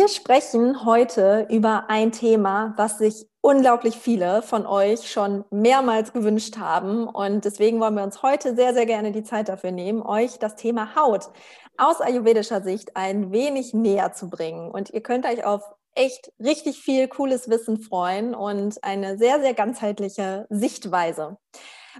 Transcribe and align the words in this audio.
Wir 0.00 0.08
sprechen 0.08 0.86
heute 0.86 1.46
über 1.50 1.90
ein 1.90 2.10
Thema, 2.10 2.72
was 2.78 2.96
sich 2.96 3.26
unglaublich 3.42 3.98
viele 3.98 4.40
von 4.40 4.66
euch 4.66 5.10
schon 5.12 5.44
mehrmals 5.50 6.14
gewünscht 6.14 6.56
haben. 6.56 7.06
Und 7.06 7.44
deswegen 7.44 7.80
wollen 7.80 7.96
wir 7.96 8.02
uns 8.02 8.22
heute 8.22 8.56
sehr, 8.56 8.72
sehr 8.72 8.86
gerne 8.86 9.12
die 9.12 9.24
Zeit 9.24 9.50
dafür 9.50 9.72
nehmen, 9.72 10.00
euch 10.00 10.38
das 10.38 10.56
Thema 10.56 10.94
Haut 10.96 11.28
aus 11.76 12.00
ayurvedischer 12.00 12.62
Sicht 12.62 12.96
ein 12.96 13.30
wenig 13.30 13.74
näher 13.74 14.14
zu 14.14 14.30
bringen. 14.30 14.70
Und 14.70 14.88
ihr 14.88 15.02
könnt 15.02 15.26
euch 15.26 15.44
auf 15.44 15.60
echt 15.94 16.32
richtig 16.42 16.80
viel 16.80 17.06
cooles 17.06 17.50
Wissen 17.50 17.82
freuen 17.82 18.34
und 18.34 18.82
eine 18.82 19.18
sehr, 19.18 19.38
sehr 19.42 19.52
ganzheitliche 19.52 20.46
Sichtweise. 20.48 21.36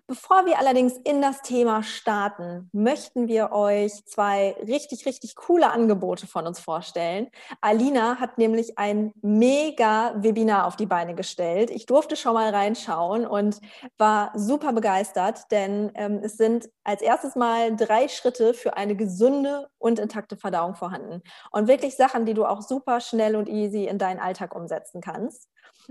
Bevor 0.07 0.47
wir 0.47 0.59
allerdings 0.59 0.95
in 1.05 1.21
das 1.21 1.43
Thema 1.43 1.83
starten, 1.83 2.69
möchten 2.73 3.29
wir 3.29 3.53
euch 3.53 4.05
zwei 4.07 4.57
richtig, 4.67 5.07
richtig 5.07 5.37
coole 5.37 5.71
Angebote 5.71 6.27
von 6.27 6.47
uns 6.47 6.61
vorstellen. 6.61 7.29
Alina 7.61 8.17
hat 8.17 8.39
nämlich 8.39 8.79
ein 8.79 9.13
mega 9.23 10.15
Webinar 10.17 10.67
auf 10.67 10.77
die 10.77 10.87
Beine 10.87 11.15
gestellt. 11.15 11.71
Ich 11.71 11.87
durfte 11.87 12.17
schon 12.17 12.35
mal 12.35 12.51
reinschauen 12.51 13.27
und 13.27 13.61
war 13.99 14.33
super 14.35 14.73
begeistert, 14.73 15.51
denn 15.51 15.91
ähm, 15.95 16.21
es 16.23 16.37
sind 16.37 16.71
als 16.85 17.03
erstes 17.03 17.37
mal 17.37 17.75
drei 17.77 18.09
Schritte 18.09 18.55
für 18.55 18.77
eine 18.77 18.97
gesunde 18.97 19.69
und 19.79 19.99
intakte 19.99 20.37
Verdauung 20.37 20.75
vorhanden. 20.75 21.23
Und 21.51 21.69
wirklich 21.69 21.97
Sachen, 21.97 22.27
die 22.27 22.35
du 22.35 22.45
auch 22.45 22.63
super 22.63 23.01
schnell 23.01 23.37
und 23.37 23.49
easy 23.49 23.87
in 23.87 23.99
deinen 23.99 24.21
Alltag 24.21 24.55
umsetzen 24.55 25.01
kannst. 25.01 25.49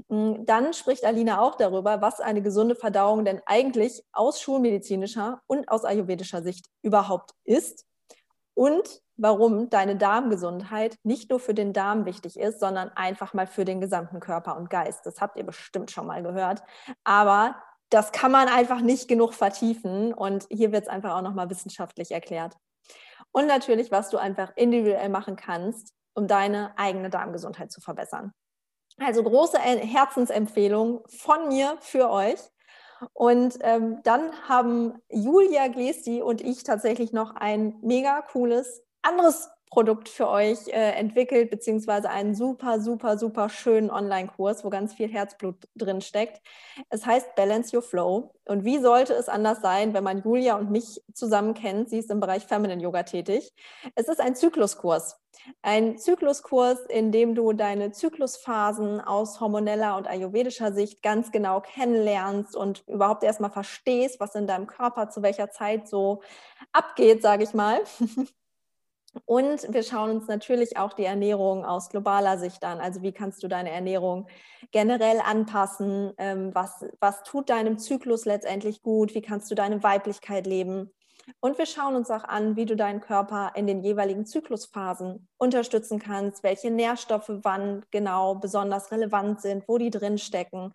Hm, 0.07 0.45
dann 0.45 0.73
spricht 0.73 1.05
Alina 1.05 1.41
auch 1.41 1.55
darüber, 1.55 2.01
was 2.01 2.19
eine 2.19 2.41
gesunde 2.41 2.75
Verdauung 2.75 3.25
denn 3.25 3.41
eigentlich 3.45 4.03
aus 4.11 4.41
schulmedizinischer 4.41 5.41
und 5.47 5.69
aus 5.69 5.85
ayurvedischer 5.85 6.41
Sicht 6.41 6.67
überhaupt 6.81 7.33
ist 7.43 7.85
und 8.53 9.01
warum 9.17 9.69
deine 9.69 9.97
Darmgesundheit 9.97 10.97
nicht 11.03 11.29
nur 11.29 11.39
für 11.39 11.53
den 11.53 11.73
Darm 11.73 12.05
wichtig 12.05 12.39
ist, 12.39 12.59
sondern 12.59 12.89
einfach 12.95 13.33
mal 13.33 13.47
für 13.47 13.65
den 13.65 13.81
gesamten 13.81 14.19
Körper 14.19 14.55
und 14.57 14.69
Geist. 14.69 15.05
Das 15.05 15.19
habt 15.19 15.37
ihr 15.37 15.45
bestimmt 15.45 15.91
schon 15.91 16.07
mal 16.07 16.23
gehört. 16.23 16.63
Aber 17.03 17.55
das 17.89 18.11
kann 18.11 18.31
man 18.31 18.47
einfach 18.47 18.81
nicht 18.81 19.07
genug 19.07 19.33
vertiefen 19.33 20.13
und 20.13 20.47
hier 20.49 20.71
wird 20.71 20.83
es 20.83 20.89
einfach 20.89 21.15
auch 21.15 21.21
nochmal 21.21 21.49
wissenschaftlich 21.49 22.11
erklärt. 22.11 22.55
Und 23.31 23.47
natürlich, 23.47 23.91
was 23.91 24.09
du 24.09 24.17
einfach 24.17 24.53
individuell 24.55 25.09
machen 25.09 25.35
kannst, 25.35 25.93
um 26.13 26.27
deine 26.27 26.77
eigene 26.77 27.09
Darmgesundheit 27.09 27.71
zu 27.71 27.81
verbessern. 27.81 28.33
Also 28.99 29.23
große 29.23 29.57
Herzensempfehlung 29.57 31.03
von 31.07 31.47
mir 31.47 31.77
für 31.79 32.09
euch. 32.09 32.39
Und 33.13 33.57
ähm, 33.61 34.01
dann 34.03 34.31
haben 34.47 35.01
Julia 35.09 35.67
Glesi 35.67 36.21
und 36.21 36.41
ich 36.41 36.63
tatsächlich 36.63 37.13
noch 37.13 37.35
ein 37.35 37.77
mega 37.81 38.21
cooles 38.21 38.83
anderes 39.01 39.49
Produkt 39.69 40.09
für 40.09 40.27
euch 40.27 40.67
äh, 40.67 40.93
entwickelt, 40.93 41.51
beziehungsweise 41.51 42.09
einen 42.09 42.33
super, 42.33 42.79
super, 42.79 43.19
super 43.19 43.49
schönen 43.49 43.91
Online-Kurs, 43.91 44.63
wo 44.63 44.69
ganz 44.69 44.95
viel 44.95 45.07
Herzblut 45.09 45.55
drin 45.75 46.01
steckt. 46.01 46.41
Es 46.89 47.05
heißt 47.05 47.35
Balance 47.35 47.75
Your 47.75 47.83
Flow. 47.83 48.33
Und 48.45 48.65
wie 48.65 48.79
sollte 48.79 49.13
es 49.13 49.29
anders 49.29 49.61
sein, 49.61 49.93
wenn 49.93 50.03
man 50.03 50.23
Julia 50.23 50.57
und 50.57 50.71
mich 50.71 51.03
zusammen 51.13 51.53
kennt? 51.53 51.89
Sie 51.91 51.99
ist 51.99 52.09
im 52.09 52.19
Bereich 52.19 52.47
Feminine 52.47 52.81
Yoga 52.81 53.03
tätig. 53.03 53.53
Es 53.93 54.07
ist 54.07 54.19
ein 54.19 54.35
Zykluskurs. 54.35 55.19
Ein 55.61 55.99
Zykluskurs, 55.99 56.79
in 56.89 57.11
dem 57.11 57.35
du 57.35 57.53
deine 57.53 57.91
Zyklusphasen 57.91 59.01
aus 59.01 59.39
hormoneller 59.39 59.97
und 59.97 60.07
ayurvedischer 60.07 60.73
Sicht 60.73 61.03
ganz 61.03 61.31
genau 61.31 61.61
kennenlernst 61.61 62.55
und 62.55 62.83
überhaupt 62.87 63.23
erstmal 63.23 63.51
verstehst, 63.51 64.19
was 64.19 64.33
in 64.33 64.47
deinem 64.47 64.65
Körper 64.65 65.09
zu 65.09 65.21
welcher 65.21 65.51
Zeit 65.51 65.87
so 65.87 66.21
abgeht, 66.73 67.21
sage 67.21 67.43
ich 67.43 67.53
mal. 67.53 67.81
Und 69.25 69.73
wir 69.73 69.83
schauen 69.83 70.11
uns 70.11 70.27
natürlich 70.27 70.77
auch 70.77 70.93
die 70.93 71.05
Ernährung 71.05 71.65
aus 71.65 71.89
globaler 71.89 72.37
Sicht 72.37 72.63
an. 72.63 72.79
Also 72.79 73.01
wie 73.01 73.11
kannst 73.11 73.41
du 73.43 73.47
deine 73.47 73.71
Ernährung 73.71 74.27
generell 74.71 75.19
anpassen? 75.19 76.13
Ähm, 76.17 76.51
was, 76.53 76.85
was 76.99 77.23
tut 77.23 77.49
deinem 77.49 77.79
Zyklus 77.79 78.25
letztendlich 78.25 78.81
gut? 78.81 79.15
Wie 79.15 79.21
kannst 79.21 79.49
du 79.49 79.55
deine 79.55 79.81
Weiblichkeit 79.81 80.45
leben? 80.45 80.91
Und 81.39 81.57
wir 81.57 81.65
schauen 81.65 81.95
uns 81.95 82.09
auch 82.09 82.23
an, 82.23 82.55
wie 82.55 82.65
du 82.65 82.75
deinen 82.75 83.01
Körper 83.01 83.51
in 83.55 83.67
den 83.67 83.81
jeweiligen 83.81 84.25
Zyklusphasen 84.25 85.27
unterstützen 85.37 85.99
kannst, 85.99 86.43
welche 86.43 86.71
Nährstoffe 86.71 87.31
wann 87.43 87.85
genau 87.91 88.35
besonders 88.35 88.91
relevant 88.91 89.41
sind, 89.41 89.67
wo 89.67 89.77
die 89.77 89.91
drin 89.91 90.17
stecken, 90.17 90.73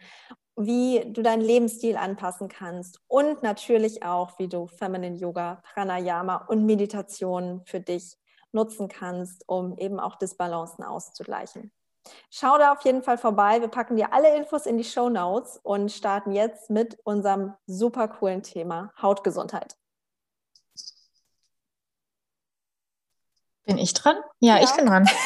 wie 0.57 1.03
du 1.13 1.23
deinen 1.23 1.43
Lebensstil 1.43 1.97
anpassen 1.97 2.49
kannst 2.49 3.01
und 3.09 3.43
natürlich 3.43 4.05
auch, 4.05 4.39
wie 4.39 4.49
du 4.49 4.69
Feminine 4.69 5.17
Yoga, 5.17 5.61
Pranayama 5.75 6.47
und 6.47 6.65
Meditation 6.65 7.63
für 7.65 7.81
dich 7.81 8.17
nutzen 8.55 8.89
kannst, 8.89 9.45
um 9.49 9.77
eben 9.79 10.01
auch 10.01 10.17
Disbalancen 10.17 10.85
auszugleichen. 10.85 11.73
Schau 12.31 12.59
da 12.59 12.73
auf 12.73 12.83
jeden 12.85 13.03
Fall 13.03 13.19
vorbei. 13.19 13.61
Wir 13.61 13.69
packen 13.69 13.97
dir 13.97 14.13
alle 14.13 14.37
Infos 14.37 14.67
in 14.67 14.77
die 14.77 14.85
Show 14.85 15.09
Notes 15.09 15.59
und 15.63 15.91
starten 15.91 16.33
jetzt 16.33 16.71
mit 16.71 16.99
unserem 17.05 17.55
super 17.67 18.09
coolen 18.09 18.43
Thema 18.43 18.93
Hautgesundheit. 19.01 19.77
Bin 23.65 23.79
ich 23.79 23.95
dran? 23.95 24.17
Ja, 24.41 24.57
ja. 24.57 24.65
ich 24.65 24.71
bin 24.73 24.87
dran. 24.87 25.09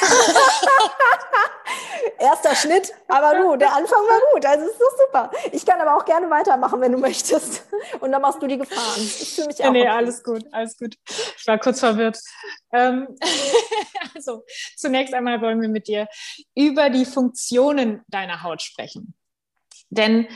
Erster 2.18 2.54
Schnitt, 2.54 2.92
aber 3.06 3.38
du, 3.38 3.56
der 3.56 3.72
Anfang 3.72 4.00
war 4.00 4.20
gut, 4.32 4.44
also 4.44 4.66
ist 4.66 4.80
doch 4.80 5.06
super. 5.06 5.30
Ich 5.52 5.64
kann 5.64 5.80
aber 5.80 5.96
auch 5.96 6.04
gerne 6.04 6.28
weitermachen, 6.30 6.80
wenn 6.80 6.92
du 6.92 6.98
möchtest. 6.98 7.64
Und 8.00 8.12
dann 8.12 8.22
machst 8.22 8.42
du 8.42 8.46
die 8.46 8.58
Gefahren. 8.58 9.00
Ich 9.00 9.34
fühle 9.34 9.46
mich 9.48 9.64
auch. 9.64 9.70
Nee, 9.70 9.82
okay. 9.82 9.90
alles 9.90 10.22
gut, 10.22 10.44
alles 10.52 10.76
gut. 10.76 10.96
Ich 11.08 11.46
war 11.46 11.58
kurz 11.58 11.80
verwirrt. 11.80 12.18
Ähm, 12.72 13.08
also, 14.14 14.44
zunächst 14.76 15.14
einmal 15.14 15.40
wollen 15.40 15.60
wir 15.60 15.68
mit 15.68 15.86
dir 15.86 16.08
über 16.54 16.90
die 16.90 17.04
Funktionen 17.04 18.04
deiner 18.08 18.42
Haut 18.42 18.62
sprechen. 18.62 19.14
Denn 19.90 20.28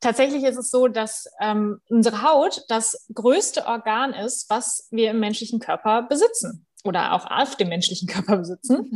tatsächlich 0.00 0.44
ist 0.44 0.56
es 0.56 0.70
so, 0.70 0.88
dass 0.88 1.26
ähm, 1.40 1.80
unsere 1.88 2.22
Haut 2.22 2.62
das 2.68 3.06
größte 3.12 3.66
Organ 3.66 4.14
ist, 4.14 4.48
was 4.50 4.86
wir 4.90 5.10
im 5.10 5.20
menschlichen 5.20 5.58
Körper 5.58 6.02
besitzen 6.02 6.66
oder 6.84 7.12
auch 7.12 7.26
auf 7.30 7.56
dem 7.56 7.68
menschlichen 7.68 8.06
Körper 8.08 8.36
besitzen. 8.36 8.90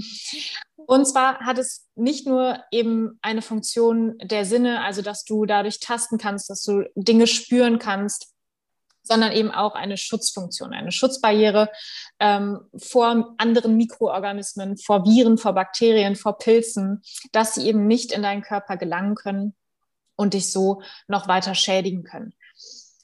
Und 0.76 1.06
zwar 1.06 1.40
hat 1.40 1.58
es 1.58 1.88
nicht 1.96 2.26
nur 2.26 2.62
eben 2.70 3.18
eine 3.20 3.42
Funktion 3.42 4.16
der 4.18 4.44
Sinne, 4.44 4.82
also 4.84 5.02
dass 5.02 5.24
du 5.24 5.44
dadurch 5.44 5.80
tasten 5.80 6.18
kannst, 6.18 6.48
dass 6.50 6.62
du 6.62 6.84
Dinge 6.94 7.26
spüren 7.26 7.78
kannst, 7.78 8.32
sondern 9.02 9.32
eben 9.32 9.50
auch 9.50 9.74
eine 9.74 9.96
Schutzfunktion, 9.96 10.72
eine 10.72 10.92
Schutzbarriere 10.92 11.70
ähm, 12.20 12.60
vor 12.76 13.34
anderen 13.38 13.76
Mikroorganismen, 13.76 14.76
vor 14.76 15.04
Viren, 15.04 15.38
vor 15.38 15.54
Bakterien, 15.54 16.14
vor 16.14 16.38
Pilzen, 16.38 17.02
dass 17.32 17.54
sie 17.54 17.66
eben 17.66 17.86
nicht 17.86 18.12
in 18.12 18.22
deinen 18.22 18.42
Körper 18.42 18.76
gelangen 18.76 19.14
können 19.14 19.54
und 20.14 20.34
dich 20.34 20.52
so 20.52 20.82
noch 21.06 21.26
weiter 21.26 21.54
schädigen 21.54 22.04
können. 22.04 22.34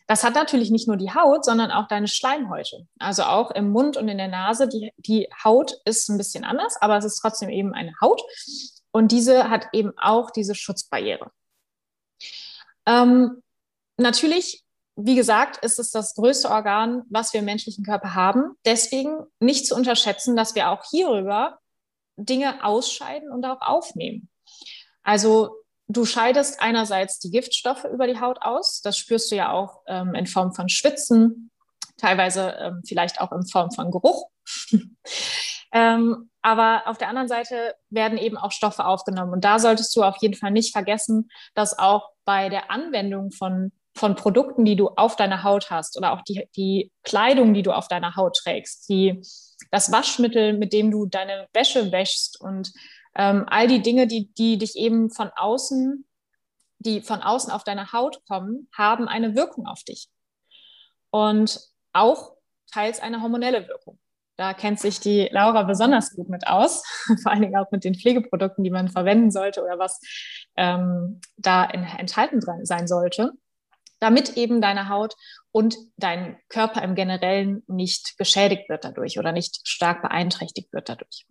Das 0.06 0.22
hat 0.22 0.34
natürlich 0.34 0.70
nicht 0.70 0.86
nur 0.86 0.98
die 0.98 1.14
Haut, 1.14 1.44
sondern 1.44 1.70
auch 1.70 1.88
deine 1.88 2.08
Schleimhäute. 2.08 2.86
Also 2.98 3.22
auch 3.22 3.50
im 3.50 3.70
Mund 3.70 3.96
und 3.96 4.08
in 4.08 4.18
der 4.18 4.28
Nase. 4.28 4.68
Die, 4.68 4.92
die 4.98 5.28
Haut 5.42 5.74
ist 5.86 6.08
ein 6.10 6.18
bisschen 6.18 6.44
anders, 6.44 6.76
aber 6.80 6.98
es 6.98 7.04
ist 7.04 7.16
trotzdem 7.16 7.48
eben 7.48 7.72
eine 7.72 7.92
Haut. 8.00 8.22
Und 8.92 9.12
diese 9.12 9.48
hat 9.48 9.68
eben 9.72 9.92
auch 9.96 10.30
diese 10.30 10.54
Schutzbarriere. 10.54 11.30
Ähm, 12.86 13.42
natürlich, 13.96 14.62
wie 14.96 15.14
gesagt, 15.14 15.64
ist 15.64 15.78
es 15.78 15.90
das 15.90 16.14
größte 16.14 16.50
Organ, 16.50 17.02
was 17.08 17.32
wir 17.32 17.40
im 17.40 17.46
menschlichen 17.46 17.84
Körper 17.84 18.14
haben. 18.14 18.56
Deswegen 18.66 19.24
nicht 19.40 19.66
zu 19.66 19.74
unterschätzen, 19.74 20.36
dass 20.36 20.54
wir 20.54 20.70
auch 20.70 20.84
hierüber 20.90 21.58
Dinge 22.16 22.62
ausscheiden 22.62 23.30
und 23.30 23.44
auch 23.46 23.60
aufnehmen. 23.62 24.28
Also 25.02 25.63
Du 25.86 26.06
scheidest 26.06 26.60
einerseits 26.60 27.18
die 27.18 27.30
Giftstoffe 27.30 27.84
über 27.84 28.06
die 28.06 28.18
Haut 28.18 28.38
aus. 28.40 28.80
Das 28.80 28.96
spürst 28.96 29.30
du 29.30 29.36
ja 29.36 29.50
auch 29.50 29.82
ähm, 29.86 30.14
in 30.14 30.26
Form 30.26 30.54
von 30.54 30.68
Schwitzen, 30.68 31.50
teilweise 31.98 32.56
ähm, 32.58 32.82
vielleicht 32.86 33.20
auch 33.20 33.32
in 33.32 33.46
Form 33.46 33.70
von 33.70 33.90
Geruch. 33.90 34.28
ähm, 35.72 36.30
aber 36.40 36.82
auf 36.86 36.98
der 36.98 37.08
anderen 37.08 37.28
Seite 37.28 37.74
werden 37.90 38.18
eben 38.18 38.36
auch 38.36 38.52
Stoffe 38.52 38.84
aufgenommen. 38.84 39.32
Und 39.32 39.44
da 39.44 39.58
solltest 39.58 39.94
du 39.96 40.02
auf 40.02 40.16
jeden 40.20 40.34
Fall 40.34 40.50
nicht 40.50 40.72
vergessen, 40.72 41.30
dass 41.54 41.78
auch 41.78 42.10
bei 42.24 42.48
der 42.48 42.70
Anwendung 42.70 43.30
von, 43.30 43.72
von 43.94 44.14
Produkten, 44.14 44.64
die 44.64 44.76
du 44.76 44.88
auf 44.88 45.16
deiner 45.16 45.42
Haut 45.42 45.70
hast 45.70 45.98
oder 45.98 46.12
auch 46.12 46.22
die, 46.22 46.48
die 46.56 46.92
Kleidung, 47.02 47.52
die 47.52 47.62
du 47.62 47.72
auf 47.72 47.88
deiner 47.88 48.16
Haut 48.16 48.36
trägst, 48.36 48.88
die, 48.88 49.22
das 49.70 49.92
Waschmittel, 49.92 50.54
mit 50.54 50.72
dem 50.72 50.90
du 50.90 51.06
deine 51.06 51.48
Wäsche 51.52 51.92
wäschst 51.92 52.40
und 52.40 52.72
ähm, 53.16 53.44
all 53.46 53.68
die 53.68 53.82
Dinge, 53.82 54.06
die, 54.06 54.32
die 54.34 54.58
dich 54.58 54.76
eben 54.76 55.10
von 55.10 55.30
außen 55.34 56.04
die 56.84 57.00
von 57.00 57.22
außen 57.22 57.50
auf 57.50 57.64
deine 57.64 57.92
Haut 57.92 58.24
kommen, 58.26 58.68
haben 58.76 59.08
eine 59.08 59.34
Wirkung 59.34 59.66
auf 59.66 59.82
dich. 59.84 60.08
Und 61.10 61.60
auch 61.92 62.36
teils 62.70 63.00
eine 63.00 63.22
hormonelle 63.22 63.68
Wirkung. 63.68 63.98
Da 64.36 64.52
kennt 64.52 64.80
sich 64.80 64.98
die 64.98 65.28
Laura 65.30 65.62
besonders 65.62 66.10
gut 66.10 66.28
mit 66.28 66.46
aus, 66.48 66.82
vor 67.22 67.32
allen 67.32 67.42
Dingen 67.42 67.56
auch 67.56 67.70
mit 67.70 67.84
den 67.84 67.94
Pflegeprodukten, 67.94 68.64
die 68.64 68.70
man 68.70 68.88
verwenden 68.88 69.30
sollte 69.30 69.62
oder 69.62 69.78
was 69.78 70.00
ähm, 70.56 71.20
da 71.36 71.64
in, 71.64 71.84
enthalten 71.84 72.40
sein 72.64 72.88
sollte, 72.88 73.30
damit 74.00 74.36
eben 74.36 74.60
deine 74.60 74.88
Haut 74.88 75.14
und 75.52 75.76
dein 75.96 76.36
Körper 76.48 76.82
im 76.82 76.96
Generellen 76.96 77.62
nicht 77.68 78.18
geschädigt 78.18 78.68
wird 78.68 78.84
dadurch 78.84 79.20
oder 79.20 79.30
nicht 79.30 79.60
stark 79.68 80.02
beeinträchtigt 80.02 80.72
wird 80.72 80.88
dadurch. 80.88 81.26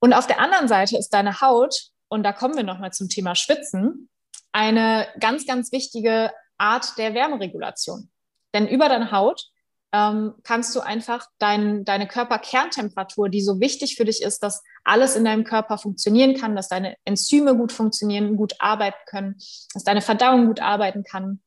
Und 0.00 0.12
auf 0.12 0.26
der 0.26 0.40
anderen 0.40 0.68
Seite 0.68 0.96
ist 0.96 1.10
deine 1.10 1.40
Haut, 1.40 1.90
und 2.08 2.22
da 2.22 2.32
kommen 2.32 2.56
wir 2.56 2.64
nochmal 2.64 2.92
zum 2.92 3.08
Thema 3.08 3.34
Schwitzen, 3.34 4.08
eine 4.52 5.06
ganz, 5.20 5.46
ganz 5.46 5.72
wichtige 5.72 6.30
Art 6.56 6.96
der 6.98 7.14
Wärmeregulation. 7.14 8.10
Denn 8.54 8.66
über 8.66 8.88
deine 8.88 9.12
Haut 9.12 9.50
ähm, 9.92 10.34
kannst 10.42 10.74
du 10.74 10.80
einfach 10.80 11.26
dein, 11.38 11.84
deine 11.84 12.06
Körperkerntemperatur, 12.06 13.28
die 13.28 13.40
so 13.40 13.60
wichtig 13.60 13.96
für 13.96 14.04
dich 14.04 14.22
ist, 14.22 14.42
dass 14.42 14.62
alles 14.84 15.16
in 15.16 15.24
deinem 15.24 15.44
Körper 15.44 15.78
funktionieren 15.78 16.34
kann, 16.34 16.56
dass 16.56 16.68
deine 16.68 16.96
Enzyme 17.04 17.56
gut 17.56 17.72
funktionieren, 17.72 18.36
gut 18.36 18.54
arbeiten 18.58 18.98
können, 19.06 19.36
dass 19.72 19.84
deine 19.84 20.02
Verdauung 20.02 20.46
gut 20.46 20.60
arbeiten 20.60 21.04
kann, 21.04 21.40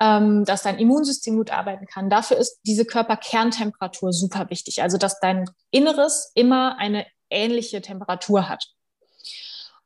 ähm, 0.00 0.44
dass 0.44 0.62
dein 0.62 0.78
Immunsystem 0.78 1.36
gut 1.36 1.50
arbeiten 1.50 1.86
kann. 1.86 2.10
Dafür 2.10 2.36
ist 2.36 2.60
diese 2.66 2.84
Körperkerntemperatur 2.84 4.12
super 4.12 4.50
wichtig. 4.50 4.82
Also, 4.82 4.98
dass 4.98 5.20
dein 5.20 5.48
Inneres 5.70 6.32
immer 6.34 6.76
eine 6.78 7.06
ähnliche 7.30 7.80
Temperatur 7.80 8.48
hat. 8.48 8.66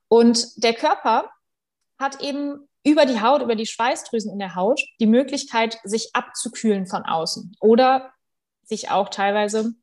Und 0.08 0.62
der 0.62 0.74
Körper 0.74 1.30
hat 1.98 2.20
eben 2.20 2.68
über 2.84 3.06
die 3.06 3.20
Haut, 3.20 3.42
über 3.42 3.54
die 3.54 3.66
Schweißdrüsen 3.66 4.32
in 4.32 4.38
der 4.38 4.54
Haut 4.54 4.80
die 5.00 5.06
Möglichkeit, 5.06 5.78
sich 5.84 6.10
abzukühlen 6.14 6.86
von 6.86 7.04
außen 7.04 7.56
oder 7.60 8.12
sich 8.62 8.90
auch 8.90 9.08
teilweise 9.08 9.74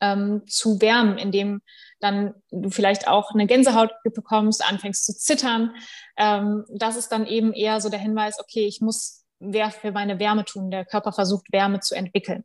ähm, 0.00 0.46
zu 0.46 0.80
wärmen, 0.80 1.18
indem 1.18 1.60
dann 2.00 2.34
du 2.50 2.70
vielleicht 2.70 3.06
auch 3.08 3.32
eine 3.32 3.46
Gänsehaut 3.46 3.90
bekommst, 4.02 4.64
anfängst 4.66 5.04
zu 5.04 5.14
zittern. 5.14 5.74
Ähm, 6.16 6.64
das 6.68 6.96
ist 6.96 7.08
dann 7.08 7.26
eben 7.26 7.52
eher 7.52 7.80
so 7.80 7.90
der 7.90 7.98
Hinweis, 7.98 8.40
okay, 8.40 8.66
ich 8.66 8.80
muss 8.80 9.20
wer 9.40 9.70
für 9.70 9.90
meine 9.90 10.18
Wärme 10.18 10.44
tun. 10.44 10.70
Der 10.70 10.84
Körper 10.84 11.12
versucht, 11.12 11.50
Wärme 11.50 11.80
zu 11.80 11.94
entwickeln. 11.94 12.44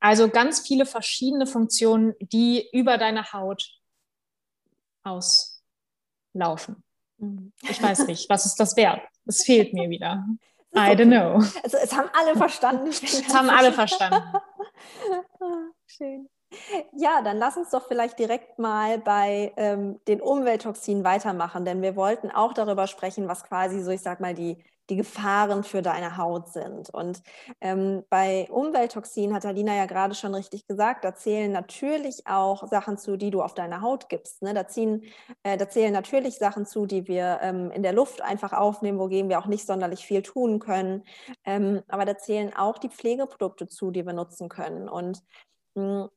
Also 0.00 0.28
ganz 0.28 0.60
viele 0.60 0.86
verschiedene 0.86 1.46
Funktionen, 1.46 2.14
die 2.20 2.68
über 2.72 2.96
deine 2.98 3.32
Haut 3.32 3.70
auslaufen. 5.04 6.82
Mhm. 7.18 7.52
Ich 7.68 7.82
weiß 7.82 8.06
nicht, 8.06 8.28
was 8.30 8.46
ist 8.46 8.56
das 8.56 8.76
Verb? 8.76 9.02
Es 9.26 9.44
fehlt 9.44 9.72
mir 9.74 9.90
wieder. 9.90 10.26
I 10.74 10.94
don't 10.94 11.06
know. 11.06 11.42
Also 11.62 11.76
es 11.82 11.92
haben 11.92 12.08
alle 12.12 12.36
verstanden. 12.36 12.88
es 12.90 13.34
haben 13.34 13.50
alle 13.50 13.72
verstanden. 13.72 14.22
Schön. 15.86 16.28
Ja, 16.96 17.22
dann 17.22 17.38
lass 17.38 17.56
uns 17.56 17.70
doch 17.70 17.86
vielleicht 17.86 18.18
direkt 18.18 18.58
mal 18.58 18.98
bei 18.98 19.52
ähm, 19.56 20.00
den 20.08 20.20
Umwelttoxinen 20.20 21.04
weitermachen, 21.04 21.64
denn 21.64 21.80
wir 21.80 21.94
wollten 21.94 22.30
auch 22.30 22.52
darüber 22.52 22.88
sprechen, 22.88 23.28
was 23.28 23.44
quasi 23.44 23.82
so, 23.82 23.90
ich 23.90 24.00
sag 24.00 24.20
mal, 24.20 24.34
die 24.34 24.64
die 24.90 24.96
Gefahren 24.96 25.64
für 25.64 25.82
deine 25.82 26.16
Haut 26.16 26.48
sind. 26.48 26.90
Und 26.90 27.22
ähm, 27.60 28.04
bei 28.10 28.48
Umwelttoxinen 28.50 29.34
hat 29.34 29.46
Alina 29.46 29.74
ja 29.74 29.86
gerade 29.86 30.14
schon 30.14 30.34
richtig 30.34 30.66
gesagt, 30.66 31.04
da 31.04 31.14
zählen 31.14 31.52
natürlich 31.52 32.26
auch 32.26 32.66
Sachen 32.68 32.98
zu, 32.98 33.16
die 33.16 33.30
du 33.30 33.42
auf 33.42 33.54
deine 33.54 33.80
Haut 33.80 34.08
gibst. 34.08 34.42
Ne? 34.42 34.52
Da, 34.52 34.66
ziehen, 34.66 35.04
äh, 35.44 35.56
da 35.56 35.68
zählen 35.68 35.92
natürlich 35.92 36.36
Sachen 36.36 36.66
zu, 36.66 36.86
die 36.86 37.06
wir 37.06 37.38
ähm, 37.42 37.70
in 37.70 37.82
der 37.82 37.92
Luft 37.92 38.20
einfach 38.20 38.52
aufnehmen, 38.52 38.98
wogegen 38.98 39.30
wir 39.30 39.38
auch 39.38 39.46
nicht 39.46 39.66
sonderlich 39.66 40.04
viel 40.04 40.22
tun 40.22 40.58
können. 40.58 41.04
Ähm, 41.44 41.82
aber 41.88 42.04
da 42.04 42.18
zählen 42.18 42.54
auch 42.54 42.78
die 42.78 42.90
Pflegeprodukte 42.90 43.68
zu, 43.68 43.90
die 43.90 44.04
wir 44.04 44.12
nutzen 44.12 44.48
können. 44.48 44.88
Und 44.88 45.22
mh, 45.74 46.04
hm, 46.04 46.08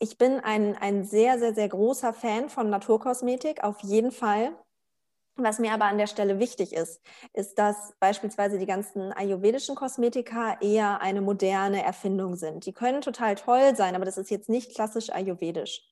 ich 0.00 0.18
bin 0.18 0.40
ein, 0.40 0.76
ein 0.76 1.04
sehr, 1.04 1.38
sehr, 1.38 1.54
sehr 1.54 1.68
großer 1.68 2.12
Fan 2.12 2.48
von 2.48 2.68
Naturkosmetik, 2.68 3.62
auf 3.62 3.80
jeden 3.80 4.10
Fall. 4.10 4.52
Was 5.36 5.58
mir 5.58 5.72
aber 5.72 5.86
an 5.86 5.98
der 5.98 6.06
Stelle 6.06 6.38
wichtig 6.38 6.72
ist, 6.72 7.00
ist, 7.32 7.58
dass 7.58 7.92
beispielsweise 7.98 8.56
die 8.56 8.66
ganzen 8.66 9.12
ayurvedischen 9.12 9.74
Kosmetika 9.74 10.56
eher 10.60 11.00
eine 11.00 11.22
moderne 11.22 11.82
Erfindung 11.82 12.36
sind. 12.36 12.66
Die 12.66 12.72
können 12.72 13.00
total 13.00 13.34
toll 13.34 13.74
sein, 13.74 13.96
aber 13.96 14.04
das 14.04 14.16
ist 14.16 14.30
jetzt 14.30 14.48
nicht 14.48 14.76
klassisch 14.76 15.10
ayurvedisch. 15.10 15.82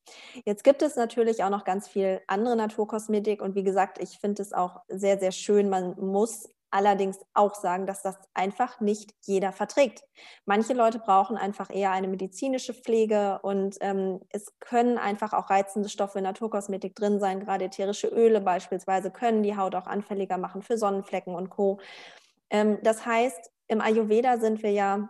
Jetzt 0.44 0.62
gibt 0.62 0.80
es 0.80 0.94
natürlich 0.94 1.42
auch 1.42 1.50
noch 1.50 1.64
ganz 1.64 1.88
viel 1.88 2.20
andere 2.28 2.54
Naturkosmetik 2.54 3.42
und 3.42 3.56
wie 3.56 3.64
gesagt, 3.64 3.98
ich 4.00 4.18
finde 4.20 4.42
es 4.42 4.52
auch 4.52 4.80
sehr, 4.86 5.18
sehr 5.18 5.32
schön. 5.32 5.68
Man 5.68 5.96
muss 5.98 6.48
allerdings 6.72 7.18
auch 7.34 7.54
sagen, 7.54 7.86
dass 7.86 8.02
das 8.02 8.16
einfach 8.34 8.80
nicht 8.80 9.14
jeder 9.22 9.52
verträgt. 9.52 10.02
Manche 10.46 10.72
Leute 10.72 10.98
brauchen 10.98 11.36
einfach 11.36 11.70
eher 11.70 11.92
eine 11.92 12.08
medizinische 12.08 12.74
Pflege 12.74 13.38
und 13.42 13.76
ähm, 13.80 14.20
es 14.30 14.58
können 14.58 14.98
einfach 14.98 15.32
auch 15.32 15.50
reizende 15.50 15.88
Stoffe 15.88 16.18
in 16.18 16.24
Naturkosmetik 16.24 16.94
drin 16.96 17.20
sein. 17.20 17.40
Gerade 17.40 17.66
ätherische 17.66 18.08
Öle 18.08 18.40
beispielsweise 18.40 19.10
können 19.10 19.42
die 19.42 19.56
Haut 19.56 19.74
auch 19.74 19.86
anfälliger 19.86 20.38
machen 20.38 20.62
für 20.62 20.78
Sonnenflecken 20.78 21.34
und 21.34 21.50
Co. 21.50 21.78
Ähm, 22.50 22.78
das 22.82 23.04
heißt, 23.06 23.50
im 23.68 23.80
Ayurveda 23.80 24.38
sind 24.38 24.62
wir 24.62 24.72
ja 24.72 25.08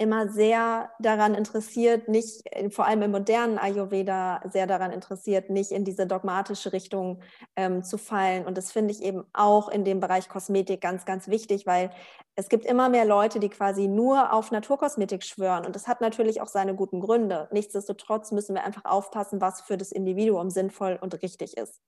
immer 0.00 0.30
sehr 0.30 0.90
daran 0.98 1.34
interessiert, 1.34 2.08
nicht, 2.08 2.40
äh, 2.46 2.70
vor 2.70 2.86
allem 2.86 3.02
im 3.02 3.10
modernen 3.10 3.58
Ayurveda, 3.58 4.40
sehr 4.50 4.66
daran 4.66 4.92
interessiert, 4.92 5.50
nicht 5.50 5.70
in 5.72 5.84
diese 5.84 6.06
dogmatische 6.06 6.72
Richtung 6.72 7.20
ähm, 7.54 7.84
zu 7.84 7.98
fallen. 7.98 8.46
Und 8.46 8.56
das 8.56 8.72
finde 8.72 8.92
ich 8.92 9.02
eben 9.02 9.24
auch 9.34 9.68
in 9.68 9.84
dem 9.84 10.00
Bereich 10.00 10.30
Kosmetik 10.30 10.80
ganz, 10.80 11.04
ganz 11.04 11.28
wichtig, 11.28 11.66
weil 11.66 11.90
es 12.34 12.48
gibt 12.48 12.64
immer 12.64 12.88
mehr 12.88 13.04
Leute, 13.04 13.40
die 13.40 13.50
quasi 13.50 13.88
nur 13.88 14.32
auf 14.32 14.50
Naturkosmetik 14.50 15.22
schwören. 15.22 15.66
Und 15.66 15.76
das 15.76 15.86
hat 15.86 16.00
natürlich 16.00 16.40
auch 16.40 16.48
seine 16.48 16.74
guten 16.74 17.00
Gründe. 17.00 17.48
Nichtsdestotrotz 17.52 18.32
müssen 18.32 18.54
wir 18.54 18.64
einfach 18.64 18.86
aufpassen, 18.86 19.42
was 19.42 19.60
für 19.60 19.76
das 19.76 19.92
Individuum 19.92 20.48
sinnvoll 20.48 20.98
und 20.98 21.20
richtig 21.22 21.58
ist. 21.58 21.78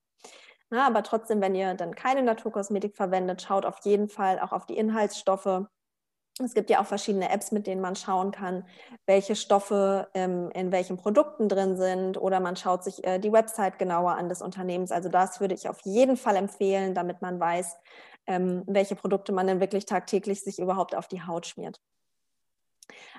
Na, 0.69 0.85
aber 0.85 1.01
trotzdem, 1.01 1.41
wenn 1.41 1.55
ihr 1.55 1.73
dann 1.73 1.95
keine 1.95 2.21
Naturkosmetik 2.21 2.95
verwendet, 2.95 3.41
schaut 3.41 3.65
auf 3.65 3.79
jeden 3.83 4.07
Fall 4.07 4.39
auch 4.39 4.51
auf 4.51 4.67
die 4.67 4.77
Inhaltsstoffe 4.77 5.65
es 6.39 6.53
gibt 6.53 6.69
ja 6.69 6.81
auch 6.81 6.85
verschiedene 6.85 7.29
Apps, 7.29 7.51
mit 7.51 7.67
denen 7.67 7.81
man 7.81 7.95
schauen 7.95 8.31
kann, 8.31 8.65
welche 9.05 9.35
Stoffe 9.35 10.07
ähm, 10.13 10.49
in 10.53 10.71
welchen 10.71 10.97
Produkten 10.97 11.47
drin 11.47 11.77
sind 11.77 12.17
oder 12.17 12.39
man 12.39 12.55
schaut 12.55 12.83
sich 12.83 13.03
äh, 13.03 13.19
die 13.19 13.31
Website 13.31 13.77
genauer 13.77 14.13
an 14.13 14.29
des 14.29 14.41
Unternehmens. 14.41 14.91
Also 14.91 15.09
das 15.09 15.39
würde 15.39 15.53
ich 15.53 15.69
auf 15.69 15.81
jeden 15.81 16.17
Fall 16.17 16.35
empfehlen, 16.35 16.95
damit 16.95 17.21
man 17.21 17.39
weiß, 17.39 17.75
ähm, 18.25 18.63
welche 18.65 18.95
Produkte 18.95 19.31
man 19.31 19.45
denn 19.45 19.59
wirklich 19.59 19.85
tagtäglich 19.85 20.41
sich 20.43 20.57
überhaupt 20.59 20.95
auf 20.95 21.07
die 21.07 21.21
Haut 21.21 21.45
schmiert. 21.45 21.79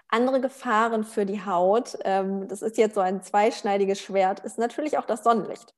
Andere 0.08 0.40
Gefahren 0.40 1.04
für 1.04 1.24
die 1.24 1.44
Haut, 1.44 1.96
ähm, 2.04 2.48
das 2.48 2.62
ist 2.62 2.76
jetzt 2.78 2.94
so 2.94 3.00
ein 3.00 3.22
zweischneidiges 3.22 4.00
Schwert, 4.00 4.40
ist 4.40 4.58
natürlich 4.58 4.98
auch 4.98 5.06
das 5.06 5.22
Sonnenlicht. 5.22 5.74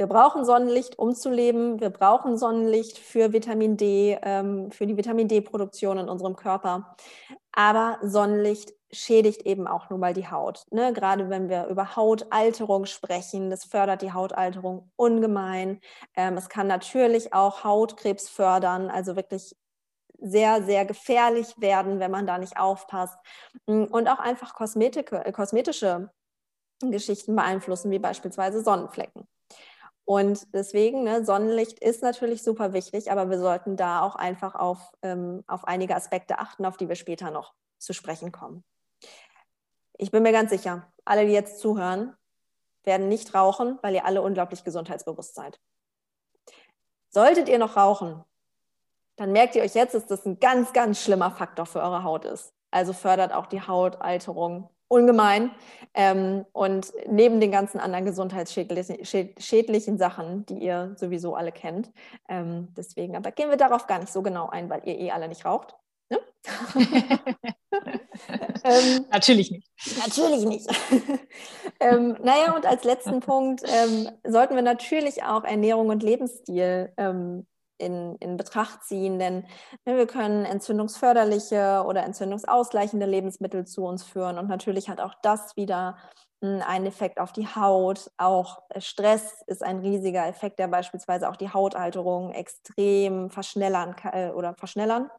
Wir 0.00 0.06
brauchen 0.06 0.46
Sonnenlicht, 0.46 0.98
um 0.98 1.14
zu 1.14 1.28
leben. 1.28 1.78
Wir 1.78 1.90
brauchen 1.90 2.38
Sonnenlicht 2.38 2.96
für 2.96 3.34
Vitamin 3.34 3.76
D, 3.76 4.18
ähm, 4.22 4.70
für 4.70 4.86
die 4.86 4.96
Vitamin 4.96 5.28
D-Produktion 5.28 5.98
in 5.98 6.08
unserem 6.08 6.36
Körper. 6.36 6.96
Aber 7.52 7.98
Sonnenlicht 8.00 8.72
schädigt 8.90 9.42
eben 9.42 9.66
auch 9.66 9.90
nun 9.90 10.00
mal 10.00 10.14
die 10.14 10.26
Haut. 10.26 10.64
Ne? 10.70 10.94
Gerade 10.94 11.28
wenn 11.28 11.50
wir 11.50 11.66
über 11.66 11.96
Hautalterung 11.96 12.86
sprechen, 12.86 13.50
das 13.50 13.66
fördert 13.66 14.00
die 14.00 14.14
Hautalterung 14.14 14.90
ungemein. 14.96 15.82
Ähm, 16.16 16.38
es 16.38 16.48
kann 16.48 16.66
natürlich 16.66 17.34
auch 17.34 17.62
Hautkrebs 17.62 18.30
fördern, 18.30 18.88
also 18.88 19.16
wirklich 19.16 19.54
sehr, 20.18 20.62
sehr 20.62 20.86
gefährlich 20.86 21.60
werden, 21.60 22.00
wenn 22.00 22.10
man 22.10 22.26
da 22.26 22.38
nicht 22.38 22.56
aufpasst. 22.56 23.18
Und 23.66 24.08
auch 24.08 24.18
einfach 24.18 24.54
Kosmetik, 24.54 25.12
äh, 25.12 25.30
kosmetische 25.30 26.08
Geschichten 26.80 27.36
beeinflussen, 27.36 27.90
wie 27.90 27.98
beispielsweise 27.98 28.62
Sonnenflecken. 28.64 29.28
Und 30.10 30.52
deswegen, 30.52 31.04
ne, 31.04 31.24
Sonnenlicht 31.24 31.78
ist 31.78 32.02
natürlich 32.02 32.42
super 32.42 32.72
wichtig, 32.72 33.12
aber 33.12 33.30
wir 33.30 33.38
sollten 33.38 33.76
da 33.76 34.02
auch 34.02 34.16
einfach 34.16 34.56
auf, 34.56 34.90
ähm, 35.02 35.44
auf 35.46 35.68
einige 35.68 35.94
Aspekte 35.94 36.40
achten, 36.40 36.66
auf 36.66 36.76
die 36.76 36.88
wir 36.88 36.96
später 36.96 37.30
noch 37.30 37.54
zu 37.78 37.92
sprechen 37.92 38.32
kommen. 38.32 38.64
Ich 39.98 40.10
bin 40.10 40.24
mir 40.24 40.32
ganz 40.32 40.50
sicher, 40.50 40.90
alle, 41.04 41.26
die 41.26 41.32
jetzt 41.32 41.60
zuhören, 41.60 42.16
werden 42.82 43.08
nicht 43.08 43.36
rauchen, 43.36 43.78
weil 43.82 43.94
ihr 43.94 44.04
alle 44.04 44.20
unglaublich 44.22 44.64
gesundheitsbewusst 44.64 45.36
seid. 45.36 45.60
Solltet 47.10 47.48
ihr 47.48 47.60
noch 47.60 47.76
rauchen, 47.76 48.24
dann 49.14 49.30
merkt 49.30 49.54
ihr 49.54 49.62
euch 49.62 49.74
jetzt, 49.74 49.94
dass 49.94 50.06
das 50.06 50.26
ein 50.26 50.40
ganz, 50.40 50.72
ganz 50.72 51.00
schlimmer 51.00 51.30
Faktor 51.30 51.66
für 51.66 51.82
eure 51.82 52.02
Haut 52.02 52.24
ist. 52.24 52.52
Also 52.72 52.94
fördert 52.94 53.32
auch 53.32 53.46
die 53.46 53.62
Hautalterung 53.62 54.70
ungemein. 54.90 55.52
Ähm, 55.92 56.44
und 56.52 56.92
neben 57.08 57.40
den 57.40 57.50
ganzen 57.50 57.80
anderen 57.80 58.04
gesundheitsschädlichen 58.04 59.98
Sachen, 59.98 60.46
die 60.46 60.58
ihr 60.58 60.92
sowieso 60.96 61.34
alle 61.34 61.50
kennt. 61.50 61.90
Ähm, 62.28 62.68
deswegen, 62.76 63.16
aber 63.16 63.32
gehen 63.32 63.50
wir 63.50 63.56
darauf 63.56 63.86
gar 63.86 63.98
nicht 63.98 64.12
so 64.12 64.22
genau 64.22 64.48
ein, 64.48 64.70
weil 64.70 64.82
ihr 64.84 64.98
eh 64.98 65.10
alle 65.10 65.26
nicht 65.26 65.44
raucht. 65.44 65.74
Ne? 66.08 66.20
ähm, 68.64 69.06
natürlich 69.10 69.50
nicht. 69.50 69.68
Natürlich 69.98 70.44
nicht. 70.44 70.68
ähm, 71.80 72.16
naja, 72.22 72.54
und 72.54 72.66
als 72.66 72.84
letzten 72.84 73.18
Punkt 73.20 73.62
ähm, 73.64 74.10
sollten 74.24 74.54
wir 74.54 74.62
natürlich 74.62 75.24
auch 75.24 75.42
Ernährung 75.42 75.88
und 75.88 76.04
Lebensstil 76.04 76.92
ähm, 76.96 77.46
in, 77.80 78.16
in 78.16 78.36
Betracht 78.36 78.84
ziehen, 78.84 79.18
denn 79.18 79.46
ne, 79.84 79.96
wir 79.96 80.06
können 80.06 80.44
entzündungsförderliche 80.44 81.84
oder 81.86 82.04
entzündungsausgleichende 82.04 83.06
Lebensmittel 83.06 83.66
zu 83.66 83.84
uns 83.84 84.04
führen 84.04 84.38
und 84.38 84.48
natürlich 84.48 84.88
hat 84.88 85.00
auch 85.00 85.14
das 85.22 85.56
wieder 85.56 85.96
hm, 86.42 86.62
einen 86.66 86.86
Effekt 86.86 87.18
auf 87.18 87.32
die 87.32 87.46
Haut. 87.46 88.10
Auch 88.16 88.62
Stress 88.78 89.42
ist 89.46 89.62
ein 89.62 89.80
riesiger 89.80 90.26
Effekt, 90.26 90.58
der 90.58 90.68
beispielsweise 90.68 91.28
auch 91.28 91.36
die 91.36 91.52
Hautalterung 91.52 92.32
extrem 92.32 93.30
verschnellern 93.30 93.96
kann, 93.96 94.32
oder 94.32 94.54
verschnellern. 94.54 95.10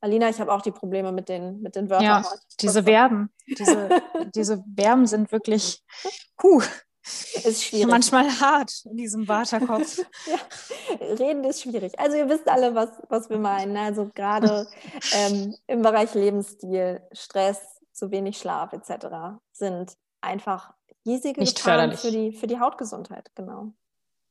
Alina, 0.00 0.28
ich 0.28 0.40
habe 0.40 0.52
auch 0.52 0.62
die 0.62 0.70
Probleme 0.70 1.10
mit 1.10 1.28
den, 1.28 1.60
mit 1.60 1.74
den 1.74 1.90
Wörtern. 1.90 2.22
Ja, 2.22 2.24
diese 2.60 2.84
Verben, 2.84 3.30
diese, 3.46 3.88
diese 4.34 4.64
Verben 4.76 5.06
sind 5.06 5.32
wirklich, 5.32 5.82
puh, 6.36 6.62
ist 7.02 7.64
schwierig. 7.64 7.88
Manchmal 7.88 8.28
hart 8.40 8.84
in 8.84 8.96
diesem 8.96 9.28
Waterkopf. 9.28 9.98
ja, 10.26 11.14
reden 11.14 11.44
ist 11.44 11.62
schwierig. 11.62 11.98
Also 11.98 12.16
ihr 12.16 12.28
wisst 12.28 12.48
alle, 12.48 12.74
was, 12.74 12.90
was 13.08 13.30
wir 13.30 13.38
meinen. 13.38 13.72
Ne? 13.72 13.80
Also 13.80 14.10
gerade 14.14 14.68
ähm, 15.12 15.54
im 15.66 15.82
Bereich 15.82 16.14
Lebensstil, 16.14 17.00
Stress, 17.12 17.60
zu 17.92 18.10
wenig 18.10 18.38
Schlaf 18.38 18.72
etc. 18.72 19.38
sind 19.52 19.96
einfach 20.20 20.72
riesige 21.04 21.40
Nicht 21.40 21.56
Gefahren 21.56 21.96
für 21.96 22.10
die, 22.10 22.32
für 22.32 22.46
die 22.46 22.60
Hautgesundheit. 22.60 23.30
Genau. 23.34 23.72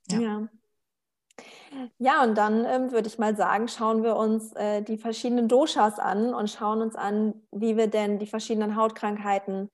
ja. 0.10 0.20
ja. 0.20 0.48
Ja, 2.00 2.24
und 2.24 2.36
dann 2.36 2.66
ähm, 2.66 2.92
würde 2.92 3.08
ich 3.08 3.20
mal 3.20 3.36
sagen, 3.36 3.68
schauen 3.68 4.02
wir 4.02 4.16
uns 4.16 4.54
äh, 4.54 4.82
die 4.82 4.98
verschiedenen 4.98 5.48
Doshas 5.48 6.00
an 6.00 6.34
und 6.34 6.50
schauen 6.50 6.82
uns 6.82 6.96
an, 6.96 7.36
wie 7.52 7.78
wir 7.78 7.88
denn 7.88 8.20
die 8.20 8.26
verschiedenen 8.26 8.76
Hautkrankheiten 8.76 9.70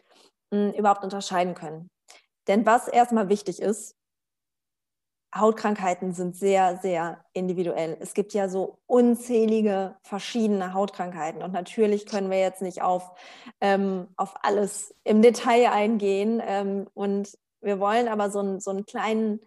mh, 0.51 0.57
hm, 0.57 0.73
überhaupt 0.73 1.03
unterscheiden 1.03 1.53
können. 1.53 1.89
Denn 2.47 2.65
was 2.65 2.87
erstmal 2.87 3.29
wichtig 3.29 3.61
ist, 3.61 3.95
Hautkrankheiten 5.35 6.13
sind 6.13 6.35
sehr, 6.35 6.77
sehr 6.77 7.23
individuell. 7.33 7.97
Es 7.99 8.13
gibt 8.13 8.33
ja 8.33 8.47
so 8.47 8.77
unzählige 8.85 9.95
verschiedene 10.03 10.73
Hautkrankheiten. 10.73 11.41
Und 11.41 11.53
natürlich 11.53 12.05
können 12.05 12.29
wir 12.29 12.39
jetzt 12.39 12.61
nicht 12.61 12.81
auf, 12.83 13.11
ähm, 13.59 14.07
auf 14.15 14.35
alles 14.43 14.93
im 15.03 15.21
Detail 15.21 15.71
eingehen. 15.71 16.41
Ähm, 16.45 16.87
und 16.93 17.35
wir 17.61 17.79
wollen 17.79 18.07
aber 18.07 18.29
so, 18.29 18.41
ein, 18.41 18.59
so 18.59 18.69
einen 18.69 18.85
kleinen 18.85 19.39